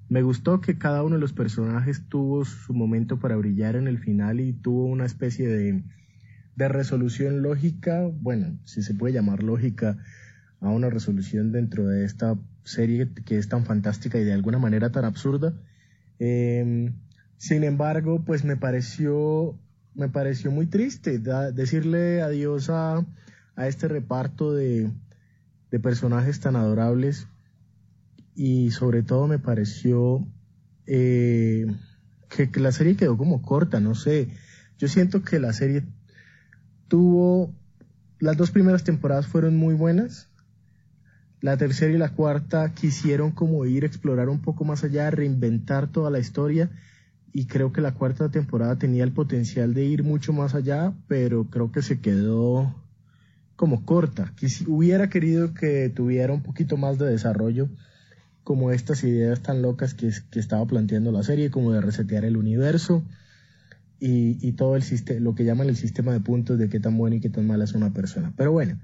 me 0.09 0.23
gustó 0.23 0.61
que 0.61 0.79
cada 0.79 1.03
uno 1.03 1.17
de 1.17 1.21
los 1.21 1.33
personajes 1.33 2.03
tuvo 2.09 2.45
su 2.45 2.73
momento 2.73 3.19
para 3.19 3.37
brillar 3.37 3.75
en 3.75 3.89
el 3.89 3.99
final 3.99 4.39
y 4.39 4.53
tuvo 4.53 4.87
una 4.87 5.07
especie 5.07 5.49
de, 5.49 5.83
de 6.55 6.69
resolución 6.69 7.43
lógica, 7.43 8.09
bueno, 8.21 8.59
si 8.65 8.83
se 8.83 8.95
puede 8.95 9.15
llamar 9.15 9.43
lógica, 9.43 9.99
a 10.65 10.71
una 10.71 10.89
resolución 10.89 11.53
dentro 11.53 11.87
de 11.87 12.05
esta 12.05 12.39
serie 12.65 13.11
que 13.27 13.37
es 13.37 13.49
tan 13.49 13.67
fantástica 13.67 14.19
y 14.19 14.25
de 14.25 14.33
alguna 14.33 14.59
manera 14.59 14.91
tan 14.91 15.05
absurda. 15.05 15.53
Em, 16.19 16.95
sin 17.37 17.65
embargo, 17.65 18.25
pues 18.25 18.45
me 18.45 18.57
pareció, 18.57 19.59
me 19.95 20.09
pareció 20.09 20.51
muy 20.51 20.67
triste 20.67 21.19
decirle 21.53 22.23
adiós 22.23 22.71
a, 22.71 23.05
a 23.57 23.69
este 23.69 23.89
reparto 23.89 24.55
de, 24.55 24.91
de, 25.71 25.81
personajes 25.81 26.41
tan 26.41 26.57
adorables 26.57 27.29
y 28.35 28.71
sobre 28.71 29.03
todo 29.03 29.27
me 29.27 29.39
pareció 29.39 30.27
eh, 30.87 31.67
que, 32.31 32.51
que 32.51 32.61
la 32.61 32.73
serie 32.73 32.97
quedó 32.97 33.19
como 33.19 33.43
corta, 33.43 33.81
no 33.81 33.95
sé. 33.95 34.29
Yo 34.79 34.89
siento 34.89 35.23
que 35.23 35.39
la 35.41 35.53
serie 35.53 35.85
tuvo, 36.89 37.55
las 38.19 38.39
dos 38.39 38.51
primeras 38.51 38.83
temporadas 38.83 39.27
fueron 39.27 39.59
muy 39.59 39.75
buenas, 39.75 40.31
la 41.45 41.59
tercera 41.59 41.93
y 41.93 41.99
la 41.99 42.09
cuarta 42.09 42.73
quisieron 42.73 43.31
como 43.31 43.67
ir 43.67 43.83
a 43.83 43.87
explorar 43.87 44.31
un 44.31 44.41
poco 44.41 44.65
más 44.65 44.83
allá, 44.83 45.11
reinventar 45.11 45.93
toda 45.93 46.11
la 46.11 46.19
historia 46.19 46.71
y 47.35 47.45
creo 47.45 47.71
que 47.71 47.83
la 47.83 47.93
cuarta 47.93 48.31
temporada 48.31 48.79
tenía 48.79 49.05
el 49.05 49.13
potencial 49.13 49.75
de 49.75 49.85
ir 49.85 50.05
mucho 50.05 50.33
más 50.33 50.55
allá, 50.55 50.95
pero 51.07 51.45
creo 51.51 51.71
que 51.71 51.83
se 51.83 52.01
quedó 52.01 52.75
como 53.57 53.85
corta. 53.85 54.33
hubiera 54.69 55.11
querido 55.11 55.53
que 55.53 55.91
tuviera 55.91 56.33
un 56.33 56.43
poquito 56.43 56.79
más 56.79 56.97
de 56.97 57.11
desarrollo 57.11 57.69
como 58.43 58.71
estas 58.71 59.05
ideas 59.05 59.43
tan 59.43 59.61
locas 59.61 59.93
que, 59.93 60.13
que 60.31 60.41
estaba 60.41 60.65
planteando 60.65 61.13
la 61.13 61.25
serie, 61.25 61.51
como 61.51 61.73
de 61.73 61.83
resetear 61.83 62.25
el 62.25 62.39
universo 62.39 63.05
y, 64.01 64.39
y 64.41 64.53
todo 64.53 64.77
el 64.77 64.83
sistema, 64.83 65.21
lo 65.21 65.35
que 65.35 65.45
llaman 65.45 65.69
el 65.69 65.77
sistema 65.77 66.15
de 66.15 66.21
puntos 66.21 66.59
de 66.59 66.71
qué 66.71 66.81
tan 66.81 66.97
buena 66.97 67.17
y 67.17 67.21
qué 67.21 67.29
tan 67.29 67.47
mala 67.47 67.65
es 67.65 67.75
una 67.75 67.93
persona. 67.93 68.33
Pero 68.35 68.51
bueno, 68.51 68.79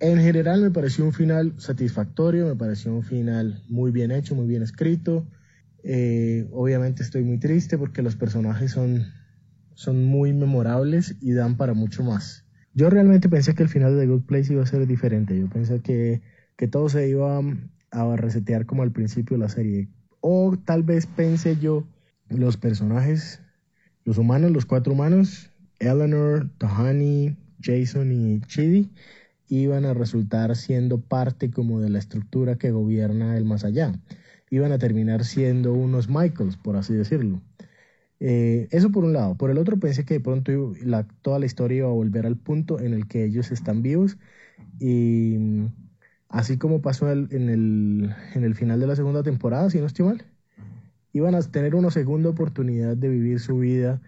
en 0.00 0.18
general 0.18 0.62
me 0.62 0.70
pareció 0.70 1.04
un 1.04 1.12
final 1.12 1.54
satisfactorio, 1.58 2.46
me 2.46 2.56
pareció 2.56 2.92
un 2.94 3.02
final 3.02 3.62
muy 3.68 3.90
bien 3.90 4.10
hecho, 4.10 4.34
muy 4.34 4.46
bien 4.46 4.62
escrito. 4.62 5.26
Eh, 5.84 6.48
obviamente 6.52 7.02
estoy 7.02 7.22
muy 7.22 7.38
triste 7.38 7.78
porque 7.78 8.02
los 8.02 8.16
personajes 8.16 8.72
son, 8.72 9.06
son 9.74 10.04
muy 10.04 10.32
memorables 10.32 11.16
y 11.20 11.32
dan 11.32 11.56
para 11.56 11.74
mucho 11.74 12.02
más. 12.02 12.44
Yo 12.72 12.88
realmente 12.88 13.28
pensé 13.28 13.54
que 13.54 13.62
el 13.62 13.68
final 13.68 13.94
de 13.94 14.02
The 14.02 14.06
Good 14.06 14.22
Place 14.22 14.52
iba 14.52 14.62
a 14.62 14.66
ser 14.66 14.86
diferente. 14.86 15.38
Yo 15.38 15.48
pensé 15.48 15.80
que, 15.80 16.22
que 16.56 16.66
todo 16.66 16.88
se 16.88 17.08
iba 17.08 17.40
a 17.90 18.16
resetear 18.16 18.64
como 18.64 18.82
al 18.82 18.92
principio 18.92 19.36
de 19.36 19.42
la 19.42 19.48
serie. 19.50 19.88
O 20.20 20.56
tal 20.64 20.82
vez 20.82 21.06
pensé 21.06 21.56
yo, 21.58 21.86
los 22.28 22.56
personajes, 22.56 23.42
los 24.04 24.16
humanos, 24.16 24.50
los 24.52 24.66
cuatro 24.66 24.92
humanos, 24.92 25.50
Eleanor, 25.78 26.48
Tahani, 26.58 27.36
Jason 27.60 28.12
y 28.12 28.40
Chidi, 28.42 28.90
iban 29.50 29.84
a 29.84 29.94
resultar 29.94 30.54
siendo 30.56 31.00
parte 31.00 31.50
como 31.50 31.80
de 31.80 31.90
la 31.90 31.98
estructura 31.98 32.56
que 32.56 32.70
gobierna 32.70 33.36
el 33.36 33.44
más 33.44 33.64
allá. 33.64 33.92
Iban 34.48 34.72
a 34.72 34.78
terminar 34.78 35.24
siendo 35.24 35.74
unos 35.74 36.08
Michaels, 36.08 36.56
por 36.56 36.76
así 36.76 36.94
decirlo. 36.94 37.42
Eh, 38.20 38.68
eso 38.70 38.90
por 38.90 39.04
un 39.04 39.12
lado. 39.12 39.36
Por 39.36 39.50
el 39.50 39.58
otro 39.58 39.78
pensé 39.78 40.04
que 40.04 40.14
de 40.14 40.20
pronto 40.20 40.72
la, 40.84 41.06
toda 41.22 41.38
la 41.38 41.46
historia 41.46 41.78
iba 41.78 41.88
a 41.88 41.92
volver 41.92 42.26
al 42.26 42.36
punto 42.36 42.78
en 42.78 42.94
el 42.94 43.08
que 43.08 43.24
ellos 43.24 43.50
están 43.50 43.82
vivos 43.82 44.18
y 44.78 45.36
así 46.28 46.56
como 46.56 46.80
pasó 46.80 47.10
en 47.10 47.48
el, 47.48 48.54
final 48.54 48.78
de 48.78 48.86
la 48.86 48.96
segunda 48.96 49.22
temporada, 49.22 49.68
si 49.70 49.80
no 49.80 49.86
estoy 49.86 50.06
mal, 50.06 50.24
iban 51.12 51.34
a 51.34 51.42
tener 51.42 51.74
una 51.74 51.90
segunda 51.90 52.30
oportunidad 52.30 52.96
de 52.96 53.08
vivir 53.08 53.40
su 53.40 53.58
vida 53.58 54.00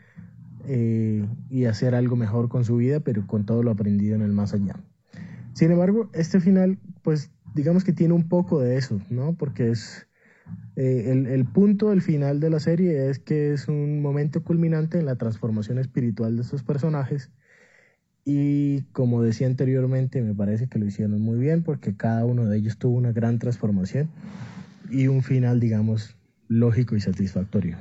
eh, 0.69 1.27
y 1.51 1.65
hacer 1.65 1.97
algo 1.97 2.15
mejor 2.15 2.49
con 2.49 2.65
su 2.65 2.77
vida, 2.77 3.01
pero 3.01 3.27
con 3.27 3.45
todo 3.45 3.63
lo 3.65 3.73
aprendido 3.73 4.15
en 4.15 4.23
el 4.23 4.33
más 4.33 4.55
allá. 4.55 4.77
Sin 5.55 5.71
embargo, 5.71 6.11
este 6.15 6.41
final, 6.41 6.79
pues 7.03 7.31
digamos 7.55 7.85
que 7.85 7.93
tiene 7.93 8.15
un 8.15 8.29
poco 8.29 8.61
de 8.61 8.77
eso, 8.77 9.01
¿no? 9.11 9.35
Porque 9.35 9.71
es 9.71 10.07
eh, 10.77 11.11
el, 11.11 11.45
punto 11.45 11.91
del 11.91 12.01
final 12.01 12.41
de 12.41 12.51
la 12.51 12.61
serie 12.61 13.11
es 13.11 13.19
que 13.19 13.53
es 13.53 13.69
un 13.69 14.01
momento 14.01 14.43
culminante 14.43 14.99
en 14.99 15.07
la 15.07 15.17
transformación 15.17 15.79
espiritual 15.79 16.37
de 16.37 16.43
estos 16.43 16.63
personajes. 16.63 17.31
Y 18.25 18.83
como 18.93 19.23
decía 19.23 19.47
anteriormente, 19.47 20.23
me 20.23 20.35
parece 20.35 20.69
que 20.69 20.79
lo 20.79 20.87
hicieron 20.87 21.21
muy 21.21 21.39
bien 21.39 21.63
porque 21.63 21.97
cada 21.97 22.25
uno 22.25 22.47
de 22.47 22.57
ellos 22.57 22.79
tuvo 22.79 22.97
una 22.97 23.13
gran 23.13 23.39
transformación 23.39 24.09
y 24.91 25.09
un 25.09 25.23
final, 25.23 25.59
digamos, 25.61 26.17
lógico 26.49 26.97
y 26.97 27.01
satisfactorio. 27.01 27.77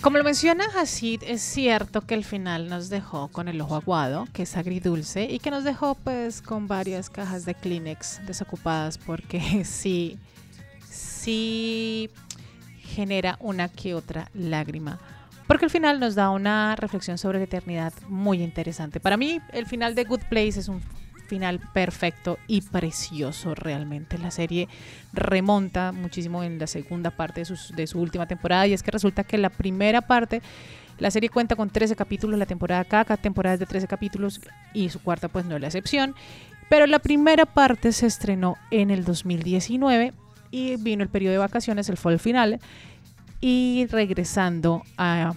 Como 0.00 0.18
lo 0.18 0.24
menciona 0.24 0.64
Hasid, 0.76 1.22
es 1.24 1.42
cierto 1.42 2.02
que 2.02 2.14
el 2.14 2.24
final 2.24 2.68
nos 2.68 2.88
dejó 2.88 3.28
con 3.28 3.48
el 3.48 3.60
ojo 3.60 3.76
aguado, 3.76 4.26
que 4.32 4.42
es 4.44 4.56
agridulce, 4.56 5.24
y 5.24 5.38
que 5.38 5.50
nos 5.50 5.64
dejó 5.64 5.94
pues 5.94 6.40
con 6.42 6.68
varias 6.68 7.10
cajas 7.10 7.44
de 7.44 7.54
Kleenex 7.54 8.26
desocupadas 8.26 8.98
porque 8.98 9.64
sí, 9.64 10.18
sí 10.88 12.10
genera 12.78 13.36
una 13.40 13.68
que 13.68 13.94
otra 13.94 14.30
lágrima. 14.32 14.98
Porque 15.46 15.64
el 15.64 15.70
final 15.70 15.98
nos 15.98 16.14
da 16.14 16.30
una 16.30 16.76
reflexión 16.76 17.16
sobre 17.16 17.38
la 17.38 17.44
eternidad 17.44 17.92
muy 18.06 18.42
interesante. 18.42 19.00
Para 19.00 19.16
mí, 19.16 19.40
el 19.52 19.66
final 19.66 19.94
de 19.94 20.04
Good 20.04 20.24
Place 20.28 20.60
es 20.60 20.68
un 20.68 20.82
final 21.28 21.60
perfecto 21.72 22.38
y 22.46 22.62
precioso 22.62 23.54
realmente. 23.54 24.18
La 24.18 24.30
serie 24.30 24.68
remonta 25.12 25.92
muchísimo 25.92 26.42
en 26.42 26.58
la 26.58 26.66
segunda 26.66 27.10
parte 27.10 27.42
de, 27.42 27.56
de 27.76 27.86
su 27.86 28.00
última 28.00 28.26
temporada 28.26 28.66
y 28.66 28.72
es 28.72 28.82
que 28.82 28.90
resulta 28.90 29.24
que 29.24 29.38
la 29.38 29.50
primera 29.50 30.00
parte... 30.00 30.42
La 30.98 31.12
serie 31.12 31.28
cuenta 31.28 31.54
con 31.54 31.70
13 31.70 31.94
capítulos, 31.94 32.36
la 32.40 32.46
temporada 32.46 32.84
cada, 32.84 33.04
cada 33.04 33.22
temporada 33.22 33.54
es 33.54 33.60
de 33.60 33.66
13 33.66 33.86
capítulos 33.86 34.40
y 34.74 34.88
su 34.88 35.00
cuarta 35.00 35.28
pues 35.28 35.44
no 35.44 35.54
es 35.54 35.60
la 35.60 35.68
excepción. 35.68 36.16
Pero 36.68 36.86
la 36.86 36.98
primera 36.98 37.46
parte 37.46 37.92
se 37.92 38.06
estrenó 38.06 38.56
en 38.72 38.90
el 38.90 39.04
2019 39.04 40.12
y 40.50 40.76
vino 40.76 41.02
el 41.02 41.08
periodo 41.08 41.32
de 41.32 41.38
vacaciones, 41.38 41.88
el 41.88 41.96
fall 41.96 42.18
final. 42.18 42.58
Y 43.40 43.86
regresando 43.90 44.82
a 44.96 45.34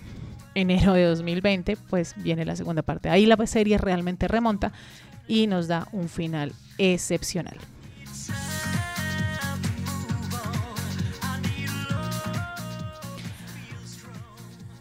enero 0.56 0.94
de 0.94 1.04
2020, 1.06 1.78
pues 1.89 2.16
viene 2.18 2.46
la 2.46 2.56
segunda 2.56 2.82
parte. 2.82 3.10
Ahí 3.10 3.26
la 3.26 3.38
serie 3.48 3.78
realmente 3.78 4.28
remonta 4.28 4.72
y 5.28 5.48
nos 5.48 5.68
da 5.68 5.88
un 5.92 6.10
final 6.10 6.54
excepcional. 6.78 7.58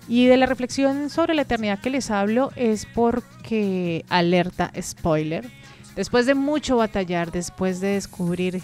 Y 0.08 0.26
de 0.26 0.36
la 0.36 0.46
reflexión 0.46 1.08
sobre 1.08 1.34
la 1.34 1.42
eternidad 1.42 1.78
que 1.78 1.88
les 1.88 2.10
hablo 2.10 2.50
es 2.56 2.84
porque, 2.84 4.04
alerta 4.08 4.72
spoiler, 4.80 5.48
después 5.94 6.26
de 6.26 6.34
mucho 6.34 6.76
batallar, 6.76 7.30
después 7.30 7.80
de 7.80 7.90
descubrir 7.90 8.60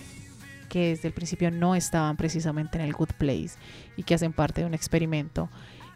que 0.69 0.89
desde 0.89 1.07
el 1.07 1.15
principio 1.15 1.53
no 1.53 1.77
estaban 1.77 2.17
precisamente 2.17 2.79
en 2.79 2.85
el 2.85 2.95
good 2.95 3.11
place 3.17 3.51
y 3.97 4.03
que 4.03 4.17
hacen 4.17 4.33
parte 4.33 4.63
de 4.63 4.67
un 4.67 4.75
experimento, 4.75 5.49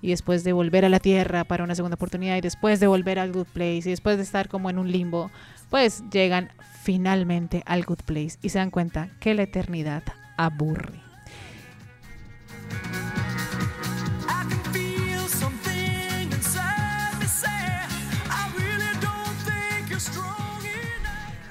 y 0.03 0.11
después 0.11 0.45
de 0.45 0.53
volver 0.53 0.85
a 0.85 0.89
la 0.89 1.01
Tierra 1.01 1.45
para 1.45 1.65
una 1.65 1.75
segunda 1.75 1.97
oportunidad 1.97 2.37
y 2.37 2.41
después 2.41 2.81
de 2.81 2.87
volver 2.87 3.19
al 3.19 3.33
good 3.33 3.47
place 3.53 3.83
y 3.87 3.91
después 3.91 4.17
de 4.17 4.23
estar 4.23 4.49
como 4.49 4.71
en 4.71 4.79
un 4.79 4.91
limbo, 4.91 5.31
pues 5.71 6.03
llegan 6.11 6.51
finalmente 6.83 7.63
al 7.67 7.85
good 7.85 8.01
place 8.05 8.39
y 8.43 8.51
se 8.51 8.59
dan 8.59 8.71
cuenta 8.71 9.09
que 9.21 9.35
la 9.35 9.43
eternidad 9.43 10.03
aburre. 10.37 11.01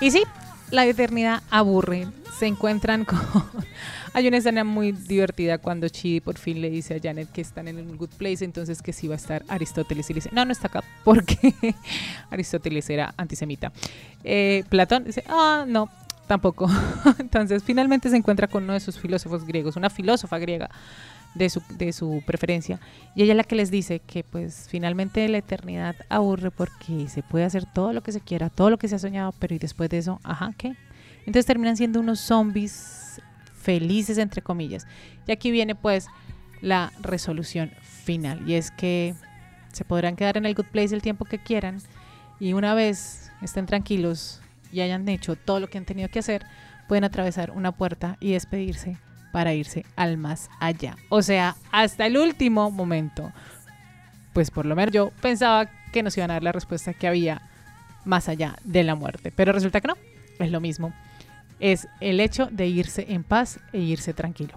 Y 0.01 0.11
sí, 0.11 0.23
la 0.71 0.85
eternidad 0.85 1.43
aburre. 1.49 2.07
Se 2.37 2.47
encuentran 2.47 3.03
con 3.05 3.19
hay 4.13 4.27
una 4.27 4.37
escena 4.37 4.63
muy 4.63 4.91
divertida 4.91 5.57
cuando 5.57 5.87
Chidi 5.89 6.19
por 6.19 6.37
fin 6.37 6.61
le 6.61 6.69
dice 6.69 6.95
a 6.95 6.99
Janet 7.01 7.31
que 7.31 7.41
están 7.41 7.67
en 7.67 7.77
un 7.77 7.97
good 7.97 8.09
place, 8.17 8.43
entonces 8.43 8.81
que 8.81 8.93
sí 8.93 9.07
va 9.07 9.15
a 9.15 9.17
estar 9.17 9.43
Aristóteles 9.47 10.09
y 10.09 10.13
le 10.13 10.17
dice, 10.17 10.29
no, 10.31 10.45
no 10.45 10.51
está 10.51 10.67
acá 10.67 10.83
porque 11.03 11.75
Aristóteles 12.29 12.89
era 12.89 13.13
antisemita. 13.17 13.71
Eh, 14.23 14.63
Platón 14.69 15.05
dice, 15.05 15.23
ah, 15.27 15.65
no, 15.67 15.89
tampoco. 16.27 16.69
entonces 17.19 17.63
finalmente 17.63 18.09
se 18.09 18.17
encuentra 18.17 18.47
con 18.47 18.63
uno 18.63 18.73
de 18.73 18.79
sus 18.79 18.99
filósofos 18.99 19.45
griegos, 19.45 19.75
una 19.75 19.89
filósofa 19.89 20.37
griega. 20.37 20.69
De 21.35 21.47
su, 21.47 21.61
de 21.77 21.93
su 21.93 22.23
preferencia 22.25 22.79
y 23.13 23.21
ella 23.21 23.33
es 23.33 23.37
la 23.37 23.43
que 23.43 23.53
les 23.53 23.69
dice 23.69 23.99
que 23.99 24.23
pues 24.23 24.65
finalmente 24.67 25.29
la 25.29 25.37
eternidad 25.37 25.95
aburre 26.09 26.49
porque 26.49 27.07
se 27.07 27.21
puede 27.21 27.45
hacer 27.45 27.67
todo 27.71 27.93
lo 27.93 28.01
que 28.01 28.11
se 28.11 28.19
quiera, 28.19 28.49
todo 28.49 28.71
lo 28.71 28.79
que 28.79 28.87
se 28.87 28.95
ha 28.95 28.99
soñado, 28.99 29.31
pero 29.37 29.53
y 29.53 29.59
después 29.59 29.91
de 29.91 29.99
eso, 29.99 30.19
ajá, 30.23 30.55
¿qué? 30.57 30.75
Entonces 31.19 31.45
terminan 31.45 31.77
siendo 31.77 31.99
unos 31.99 32.19
zombies 32.19 33.08
felices, 33.59 34.17
entre 34.17 34.41
comillas. 34.41 34.87
Y 35.27 35.31
aquí 35.31 35.51
viene 35.51 35.75
pues 35.75 36.07
la 36.61 36.91
resolución 37.01 37.71
final. 37.81 38.49
Y 38.49 38.55
es 38.55 38.71
que 38.71 39.13
se 39.71 39.85
podrán 39.85 40.15
quedar 40.15 40.37
en 40.37 40.45
el 40.45 40.55
good 40.55 40.65
place 40.65 40.95
el 40.95 41.01
tiempo 41.01 41.25
que 41.25 41.39
quieran. 41.39 41.81
Y 42.39 42.53
una 42.53 42.73
vez 42.73 43.31
estén 43.41 43.65
tranquilos 43.65 44.41
y 44.71 44.81
hayan 44.81 45.07
hecho 45.09 45.35
todo 45.35 45.59
lo 45.59 45.67
que 45.67 45.77
han 45.77 45.85
tenido 45.85 46.09
que 46.09 46.19
hacer, 46.19 46.45
pueden 46.87 47.03
atravesar 47.03 47.51
una 47.51 47.71
puerta 47.71 48.17
y 48.19 48.31
despedirse 48.31 48.97
para 49.31 49.53
irse 49.53 49.85
al 49.95 50.17
más 50.17 50.49
allá. 50.59 50.95
O 51.09 51.21
sea, 51.21 51.55
hasta 51.71 52.05
el 52.05 52.17
último 52.17 52.71
momento. 52.71 53.31
Pues 54.33 54.51
por 54.51 54.65
lo 54.65 54.75
menos 54.75 54.93
yo 54.93 55.11
pensaba 55.21 55.69
que 55.91 56.03
nos 56.03 56.17
iban 56.17 56.31
a 56.31 56.35
dar 56.35 56.43
la 56.43 56.51
respuesta 56.51 56.93
que 56.93 57.07
había 57.07 57.41
más 58.05 58.29
allá 58.29 58.55
de 58.63 58.83
la 58.83 58.95
muerte. 58.95 59.31
Pero 59.35 59.51
resulta 59.51 59.81
que 59.81 59.87
no, 59.87 59.97
es 60.39 60.51
lo 60.51 60.61
mismo 60.61 60.93
es 61.59 61.87
el 61.99 62.19
hecho 62.19 62.47
de 62.51 62.67
irse 62.67 63.05
en 63.09 63.23
paz 63.23 63.59
e 63.73 63.79
irse 63.79 64.13
tranquilo. 64.13 64.53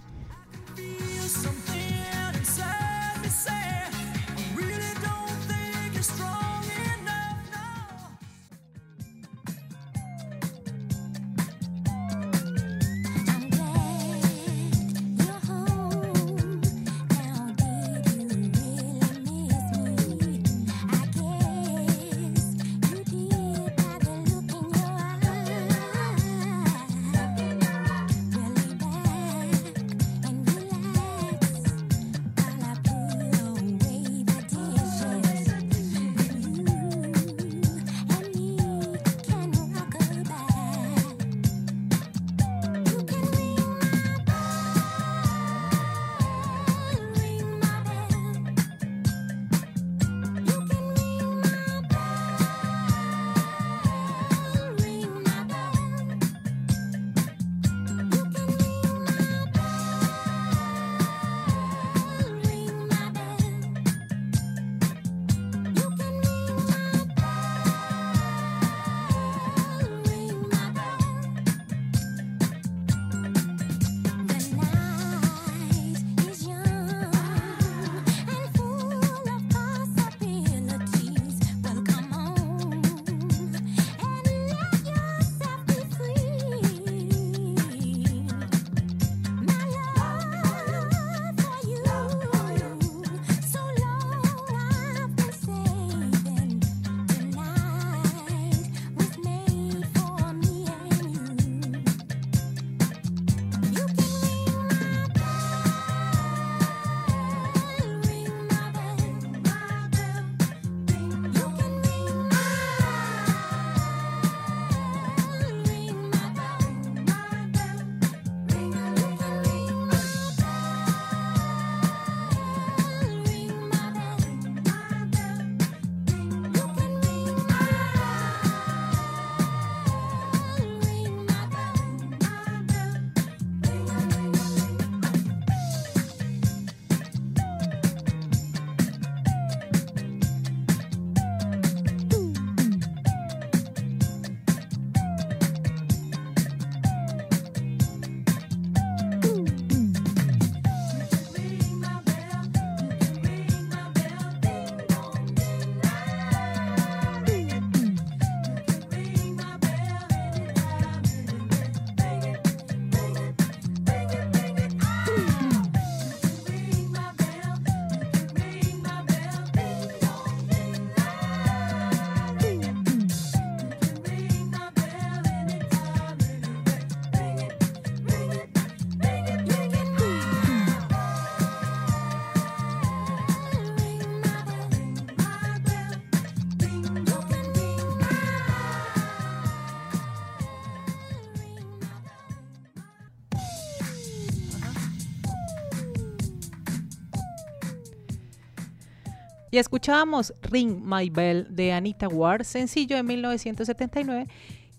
Y 199.53 199.59
escuchábamos 199.59 200.33
Ring 200.41 200.81
My 200.83 201.11
Bell 201.11 201.47
de 201.51 201.75
Anita 201.75 202.09
Ward, 202.09 202.45
sencillo 202.45 202.97
de 202.97 203.03
1979 203.03 204.27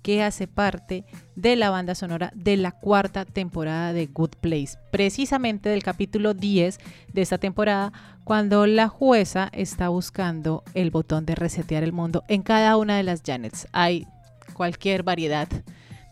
que 0.02 0.24
hace 0.24 0.48
parte 0.48 1.06
de 1.36 1.56
la 1.56 1.70
banda 1.70 1.94
sonora 1.94 2.32
de 2.36 2.58
la 2.58 2.72
cuarta 2.72 3.24
temporada 3.24 3.94
de 3.94 4.08
Good 4.08 4.32
Place, 4.42 4.78
precisamente 4.92 5.70
del 5.70 5.84
capítulo 5.84 6.34
10 6.34 6.80
de 7.14 7.22
esta 7.22 7.38
temporada, 7.38 7.94
cuando 8.24 8.66
la 8.66 8.90
jueza 8.90 9.50
está 9.54 9.90
buscando 9.90 10.64
el 10.74 10.90
botón 10.90 11.28
de 11.28 11.36
resetear 11.36 11.84
el 11.84 11.94
mundo 11.94 12.24
en 12.28 12.42
cada 12.42 12.76
una 12.76 12.98
de 12.98 13.04
las 13.04 13.22
Janets. 13.24 13.68
Hay 13.74 14.08
cualquier 14.54 15.04
variedad, 15.04 15.48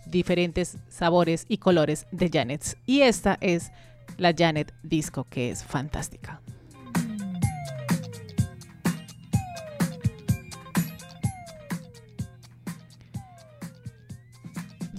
diferentes 0.06 0.78
sabores 0.88 1.46
y 1.50 1.58
colores 1.58 2.06
de 2.12 2.30
Janets. 2.30 2.78
Y 2.86 3.02
esta 3.02 3.40
es 3.42 3.72
la 4.18 4.36
Janet 4.38 4.72
Disco, 4.84 5.26
que 5.26 5.50
es 5.50 5.64
fantástica. 5.64 6.42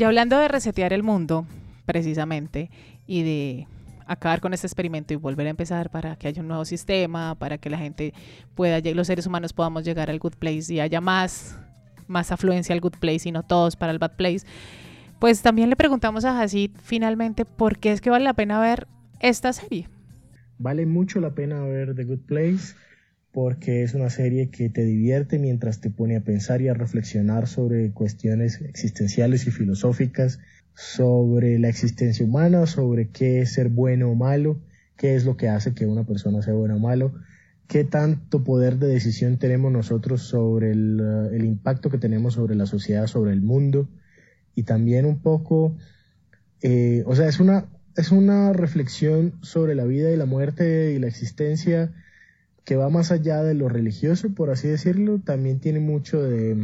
Y 0.03 0.05
hablando 0.05 0.37
de 0.37 0.49
resetear 0.49 0.93
el 0.93 1.05
mundo, 1.05 1.47
precisamente, 1.87 2.73
y 3.07 3.23
de 3.23 3.69
acabar 4.05 4.41
con 4.41 4.53
este 4.53 4.67
experimento 4.67 5.15
y 5.15 5.17
volver 5.17 5.47
a 5.47 5.51
empezar 5.51 5.91
para 5.91 6.17
que 6.17 6.27
haya 6.27 6.43
un 6.43 6.49
nuevo 6.49 6.65
sistema, 6.65 7.37
para 7.37 7.57
que 7.59 7.71
la 7.71 7.79
gente 7.79 8.13
pueda, 8.57 8.81
los 8.95 9.07
seres 9.07 9.29
humanos 9.29 9.53
podamos 9.53 9.85
llegar 9.85 10.11
al 10.11 10.19
good 10.19 10.35
place 10.35 10.75
y 10.75 10.81
haya 10.81 11.01
más, 11.01 11.57
más 12.09 12.33
afluencia 12.33 12.73
al 12.73 12.81
good 12.81 12.97
place 12.99 13.29
y 13.29 13.31
no 13.31 13.45
todos 13.45 13.77
para 13.77 13.93
el 13.93 14.01
bad 14.01 14.17
place. 14.17 14.45
Pues 15.21 15.41
también 15.41 15.71
le 15.71 15.77
preguntamos 15.77 16.25
a 16.25 16.41
Hasid 16.41 16.73
finalmente 16.83 17.45
por 17.45 17.79
qué 17.79 17.93
es 17.93 18.01
que 18.01 18.11
vale 18.11 18.25
la 18.25 18.35
pena 18.35 18.59
ver 18.61 18.89
esta 19.21 19.53
serie. 19.53 19.89
Vale 20.59 20.85
mucho 20.85 21.21
la 21.21 21.31
pena 21.31 21.61
ver 21.61 21.95
The 21.95 22.03
Good 22.03 22.27
Place 22.27 22.75
porque 23.33 23.83
es 23.83 23.95
una 23.95 24.11
serie 24.11 24.51
que 24.51 24.69
te 24.69 24.85
divierte 24.85 25.39
mientras 25.39 25.81
te 25.81 25.91
pone 25.91 26.17
a 26.17 26.21
pensar 26.21 26.61
y 26.61 26.69
a 26.69 26.75
reflexionar 26.75 27.49
sobre 27.49 27.91
cuestiones 27.91 28.61
existenciales 28.61 29.47
y 29.47 29.51
filosóficas, 29.51 30.39
sobre 30.75 31.59
la 31.59 31.69
existencia 31.69 32.25
humana, 32.27 32.67
sobre 32.67 33.09
qué 33.09 33.41
es 33.41 33.53
ser 33.53 33.71
bueno 33.71 34.11
o 34.11 34.15
malo, 34.15 34.61
qué 34.97 35.17
es 35.17 35.25
lo 35.25 35.37
que 35.39 35.49
hace 35.49 35.75
que 35.75 35.87
una 35.87 36.05
persona 36.05 36.43
sea 36.43 36.53
bueno 36.53 36.77
o 36.77 36.79
malo, 36.79 37.15
qué 37.69 37.85
tanto 37.85 38.45
poder 38.45 38.79
de 38.79 38.89
decisión 38.89 39.39
tenemos 39.39 39.73
nosotros 39.73 40.23
sobre 40.23 40.73
el, 40.73 41.01
uh, 41.01 41.35
el 41.35 41.47
impacto 41.47 41.89
que 41.89 41.99
tenemos 41.99 42.35
sobre 42.35 42.55
la 42.55 42.67
sociedad, 42.67 43.07
sobre 43.07 43.33
el 43.33 43.41
mundo, 43.41 43.89
y 44.55 44.65
también 44.65 45.07
un 45.07 45.23
poco, 45.23 45.75
eh, 46.61 47.03
o 47.07 47.17
sea, 47.17 47.29
es 47.29 47.41
una, 47.41 47.65
es 47.97 48.13
una 48.13 48.53
reflexión 48.53 49.39
sobre 49.41 49.75
la 49.75 49.85
vida 49.85 50.11
y 50.11 50.17
la 50.19 50.27
muerte 50.27 50.93
y 50.93 50.99
la 50.99 51.07
existencia 51.07 51.95
que 52.65 52.77
va 52.77 52.89
más 52.91 53.11
allá 53.11 53.43
de 53.43 53.55
lo 53.55 53.69
religioso, 53.69 54.35
por 54.35 54.51
así 54.51 54.69
decirlo, 54.69 55.21
también 55.21 55.59
tiene 55.59 55.81
mucho 55.81 56.23
de, 56.23 56.57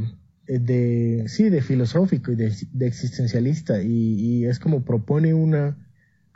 de 0.46 1.24
sí, 1.28 1.50
de 1.50 1.60
filosófico 1.60 2.32
y 2.32 2.36
de, 2.36 2.52
existencialista 2.86 3.82
y, 3.82 4.14
y, 4.14 4.46
es 4.46 4.58
como 4.58 4.84
propone 4.84 5.34
una, 5.34 5.76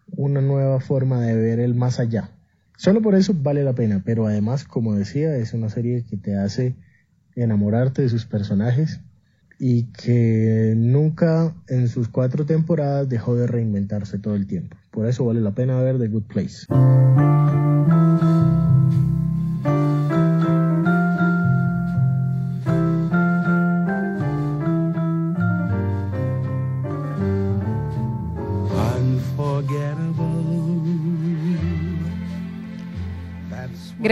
una 0.09 0.41
nueva 0.41 0.81
forma 0.81 1.21
de 1.21 1.37
ver 1.37 1.61
el 1.61 1.75
más 1.75 2.01
allá. 2.01 2.31
Solo 2.77 3.01
por 3.01 3.15
eso 3.15 3.35
vale 3.35 3.63
la 3.63 3.75
pena, 3.75 4.03
pero 4.05 4.27
además, 4.27 4.65
como 4.65 4.95
decía, 4.95 5.37
es 5.37 5.55
una 5.55 5.69
serie 5.69 6.05
que 6.05 6.17
te 6.17 6.37
hace 6.37 6.75
enamorarte 7.37 8.03
de 8.03 8.09
sus 8.09 8.27
personajes 8.27 9.01
y 9.59 9.85
que 9.93 10.75
nunca 10.77 11.55
en 11.69 11.87
sus 11.87 12.09
cuatro 12.09 12.45
temporadas 12.47 13.09
dejó 13.09 13.37
de 13.37 13.47
reinventarse 13.47 14.19
todo 14.19 14.35
el 14.35 14.49
tiempo. 14.49 14.77
Por 14.91 15.07
eso 15.07 15.25
vale 15.25 15.41
la 15.41 15.55
pena 15.55 15.81
ver 15.81 15.99
The 15.99 16.09
Good 16.09 16.25
Place. 16.25 16.67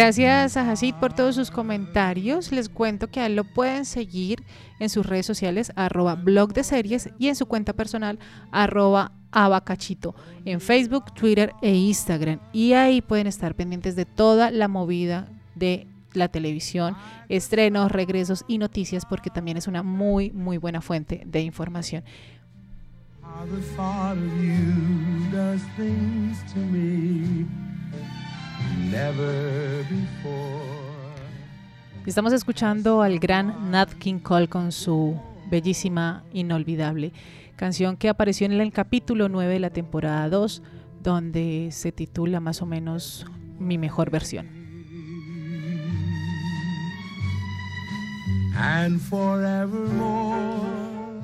Gracias 0.02 0.56
a 0.56 0.70
Hasid 0.70 0.94
por 0.94 1.12
todos 1.12 1.34
sus 1.34 1.50
comentarios. 1.50 2.52
Les 2.52 2.70
cuento 2.70 3.10
que 3.10 3.20
a 3.20 3.26
él 3.26 3.36
lo 3.36 3.44
pueden 3.44 3.84
seguir 3.84 4.42
en 4.78 4.88
sus 4.88 5.04
redes 5.04 5.26
sociales, 5.26 5.74
arroba 5.76 6.14
blog 6.14 6.54
de 6.54 6.64
series 6.64 7.10
y 7.18 7.28
en 7.28 7.36
su 7.36 7.44
cuenta 7.44 7.74
personal, 7.74 8.18
arroba 8.50 9.12
abacachito, 9.30 10.14
en 10.46 10.62
Facebook, 10.62 11.12
Twitter 11.12 11.52
e 11.60 11.74
Instagram. 11.74 12.40
Y 12.50 12.72
ahí 12.72 13.02
pueden 13.02 13.26
estar 13.26 13.54
pendientes 13.54 13.94
de 13.94 14.06
toda 14.06 14.50
la 14.50 14.68
movida 14.68 15.28
de 15.54 15.86
la 16.14 16.28
televisión, 16.28 16.96
estrenos, 17.28 17.92
regresos 17.92 18.46
y 18.48 18.56
noticias, 18.56 19.04
porque 19.04 19.28
también 19.28 19.58
es 19.58 19.66
una 19.66 19.82
muy, 19.82 20.30
muy 20.30 20.56
buena 20.56 20.80
fuente 20.80 21.24
de 21.26 21.42
información. 21.42 22.04
Estamos 32.06 32.32
escuchando 32.32 33.02
al 33.02 33.18
gran 33.18 33.70
Nat 33.70 33.92
King 33.94 34.18
Cole 34.18 34.48
con 34.48 34.72
su 34.72 35.20
bellísima, 35.50 36.24
inolvidable 36.32 37.12
canción 37.60 37.98
que 37.98 38.08
apareció 38.08 38.46
en 38.46 38.52
el 38.52 38.72
capítulo 38.72 39.28
9 39.28 39.52
de 39.52 39.60
la 39.60 39.68
temporada 39.68 40.30
2, 40.30 40.62
donde 41.02 41.68
se 41.72 41.92
titula 41.92 42.40
más 42.40 42.62
o 42.62 42.66
menos 42.66 43.26
Mi 43.58 43.76
mejor 43.76 44.10
versión. 44.10 44.48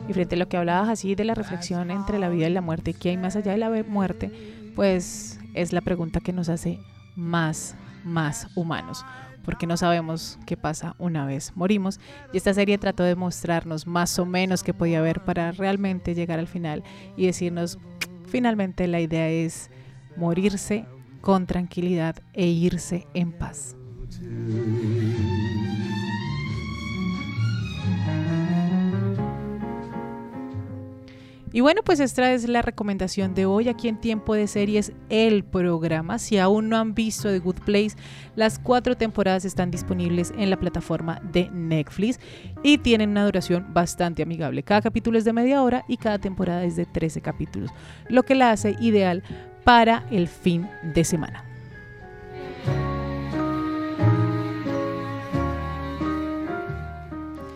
Y 0.06 0.12
frente 0.12 0.34
a 0.34 0.38
lo 0.38 0.46
que 0.46 0.58
hablabas 0.58 0.90
así 0.90 1.14
de 1.14 1.24
la 1.24 1.34
reflexión 1.34 1.90
entre 1.90 2.18
la 2.18 2.28
vida 2.28 2.48
y 2.48 2.52
la 2.52 2.60
muerte, 2.60 2.92
¿qué 2.92 3.08
hay 3.08 3.16
más 3.16 3.34
allá 3.34 3.52
de 3.52 3.58
la 3.58 3.70
muerte? 3.88 4.30
Pues 4.74 5.40
es 5.54 5.72
la 5.72 5.80
pregunta 5.80 6.20
que 6.20 6.34
nos 6.34 6.50
hace 6.50 6.80
más, 7.16 7.74
más 8.04 8.48
humanos, 8.54 9.04
porque 9.44 9.66
no 9.66 9.76
sabemos 9.76 10.38
qué 10.46 10.56
pasa 10.56 10.94
una 10.98 11.26
vez 11.26 11.52
morimos. 11.56 11.98
Y 12.32 12.36
esta 12.36 12.54
serie 12.54 12.78
trató 12.78 13.02
de 13.02 13.16
mostrarnos 13.16 13.86
más 13.86 14.18
o 14.18 14.26
menos 14.26 14.62
qué 14.62 14.74
podía 14.74 15.00
haber 15.00 15.24
para 15.24 15.52
realmente 15.52 16.14
llegar 16.14 16.38
al 16.38 16.48
final 16.48 16.84
y 17.16 17.26
decirnos, 17.26 17.78
finalmente 18.26 18.86
la 18.86 19.00
idea 19.00 19.28
es 19.28 19.70
morirse 20.16 20.86
con 21.20 21.46
tranquilidad 21.46 22.16
e 22.34 22.46
irse 22.46 23.06
en 23.14 23.32
paz. 23.32 23.76
Y 31.56 31.62
bueno, 31.62 31.80
pues 31.82 32.00
esta 32.00 32.32
es 32.32 32.46
la 32.50 32.60
recomendación 32.60 33.34
de 33.34 33.46
hoy 33.46 33.70
aquí 33.70 33.88
en 33.88 33.98
Tiempo 33.98 34.34
de 34.34 34.46
Series, 34.46 34.92
el 35.08 35.42
programa. 35.42 36.18
Si 36.18 36.36
aún 36.36 36.68
no 36.68 36.76
han 36.76 36.94
visto 36.94 37.30
The 37.30 37.38
Good 37.38 37.60
Place, 37.64 37.96
las 38.34 38.58
cuatro 38.58 38.94
temporadas 38.94 39.46
están 39.46 39.70
disponibles 39.70 40.34
en 40.36 40.50
la 40.50 40.58
plataforma 40.58 41.18
de 41.32 41.48
Netflix 41.48 42.20
y 42.62 42.76
tienen 42.76 43.08
una 43.08 43.24
duración 43.24 43.72
bastante 43.72 44.22
amigable. 44.22 44.64
Cada 44.64 44.82
capítulo 44.82 45.16
es 45.16 45.24
de 45.24 45.32
media 45.32 45.62
hora 45.62 45.82
y 45.88 45.96
cada 45.96 46.18
temporada 46.18 46.62
es 46.62 46.76
de 46.76 46.84
13 46.84 47.22
capítulos, 47.22 47.70
lo 48.10 48.22
que 48.22 48.34
la 48.34 48.50
hace 48.50 48.76
ideal 48.78 49.22
para 49.64 50.06
el 50.10 50.28
fin 50.28 50.68
de 50.92 51.04
semana. 51.04 51.42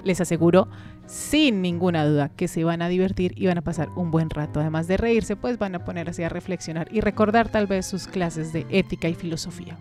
Les 0.04 0.22
aseguro 0.22 0.68
sin 1.10 1.60
ninguna 1.60 2.06
duda 2.06 2.28
que 2.28 2.46
se 2.46 2.62
van 2.62 2.82
a 2.82 2.88
divertir 2.88 3.34
y 3.36 3.46
van 3.46 3.58
a 3.58 3.62
pasar 3.62 3.88
un 3.96 4.10
buen 4.10 4.30
rato. 4.30 4.60
Además 4.60 4.86
de 4.86 4.96
reírse, 4.96 5.34
pues 5.34 5.58
van 5.58 5.74
a 5.74 5.84
ponerse 5.84 6.24
a 6.24 6.28
reflexionar 6.28 6.88
y 6.92 7.00
recordar 7.00 7.48
tal 7.48 7.66
vez 7.66 7.86
sus 7.86 8.06
clases 8.06 8.52
de 8.52 8.64
ética 8.70 9.08
y 9.08 9.14
filosofía. 9.14 9.76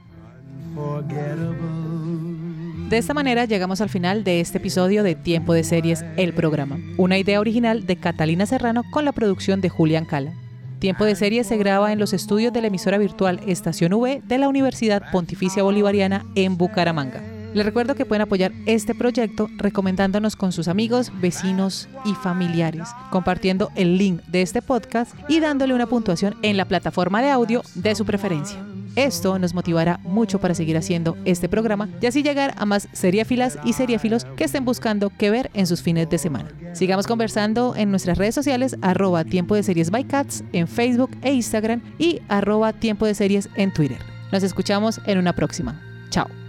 De 2.89 2.97
esta 2.97 3.13
manera 3.13 3.45
llegamos 3.45 3.81
al 3.81 3.89
final 3.89 4.23
de 4.23 4.39
este 4.39 4.57
episodio 4.57 5.03
de 5.03 5.13
Tiempo 5.13 5.53
de 5.53 5.63
Series, 5.63 6.03
el 6.17 6.33
programa, 6.33 6.79
una 6.97 7.19
idea 7.19 7.39
original 7.39 7.85
de 7.85 7.97
Catalina 7.97 8.47
Serrano 8.47 8.83
con 8.89 9.05
la 9.05 9.11
producción 9.11 9.61
de 9.61 9.69
Julián 9.69 10.05
Cala. 10.05 10.33
Tiempo 10.79 11.05
de 11.05 11.15
Series 11.15 11.45
se 11.45 11.57
graba 11.57 11.91
en 11.91 11.99
los 11.99 12.13
estudios 12.13 12.53
de 12.53 12.61
la 12.61 12.67
emisora 12.67 12.97
virtual 12.97 13.41
Estación 13.45 13.93
V 13.93 14.23
de 14.25 14.37
la 14.39 14.47
Universidad 14.47 15.11
Pontificia 15.11 15.61
Bolivariana 15.61 16.25
en 16.35 16.57
Bucaramanga. 16.57 17.21
Les 17.53 17.65
recuerdo 17.65 17.95
que 17.95 18.05
pueden 18.05 18.21
apoyar 18.21 18.51
este 18.65 18.93
proyecto 18.93 19.49
recomendándonos 19.57 20.35
con 20.35 20.51
sus 20.51 20.67
amigos, 20.67 21.11
vecinos 21.19 21.89
y 22.05 22.13
familiares, 22.13 22.89
compartiendo 23.09 23.71
el 23.75 23.97
link 23.97 24.21
de 24.27 24.41
este 24.41 24.61
podcast 24.61 25.15
y 25.27 25.39
dándole 25.39 25.73
una 25.73 25.87
puntuación 25.87 26.35
en 26.43 26.57
la 26.57 26.65
plataforma 26.65 27.21
de 27.21 27.31
audio 27.31 27.63
de 27.75 27.95
su 27.95 28.05
preferencia. 28.05 28.63
Esto 28.95 29.37
nos 29.39 29.53
motivará 29.53 29.99
mucho 30.03 30.39
para 30.39 30.53
seguir 30.53 30.75
haciendo 30.77 31.17
este 31.25 31.47
programa 31.47 31.89
y 32.01 32.05
así 32.07 32.23
llegar 32.23 32.53
a 32.57 32.65
más 32.65 32.89
seriéfilas 32.91 33.57
y 33.63 33.73
seriéfilos 33.73 34.25
que 34.35 34.43
estén 34.43 34.65
buscando 34.65 35.11
qué 35.17 35.29
ver 35.29 35.49
en 35.53 35.67
sus 35.67 35.81
fines 35.81 36.09
de 36.09 36.17
semana. 36.17 36.49
Sigamos 36.73 37.07
conversando 37.07 37.75
en 37.75 37.91
nuestras 37.91 38.17
redes 38.17 38.35
sociales 38.35 38.77
arroba 38.81 39.23
tiempo 39.23 39.55
de 39.55 39.63
series 39.63 39.91
by 39.91 40.03
cats 40.05 40.43
en 40.53 40.67
Facebook 40.67 41.11
e 41.21 41.33
Instagram 41.33 41.81
y 41.97 42.21
arroba 42.27 42.73
tiempo 42.73 43.05
de 43.05 43.15
series 43.15 43.49
en 43.55 43.73
Twitter. 43.73 43.99
Nos 44.31 44.43
escuchamos 44.43 44.99
en 45.05 45.17
una 45.17 45.33
próxima. 45.33 45.81
Chao. 46.09 46.48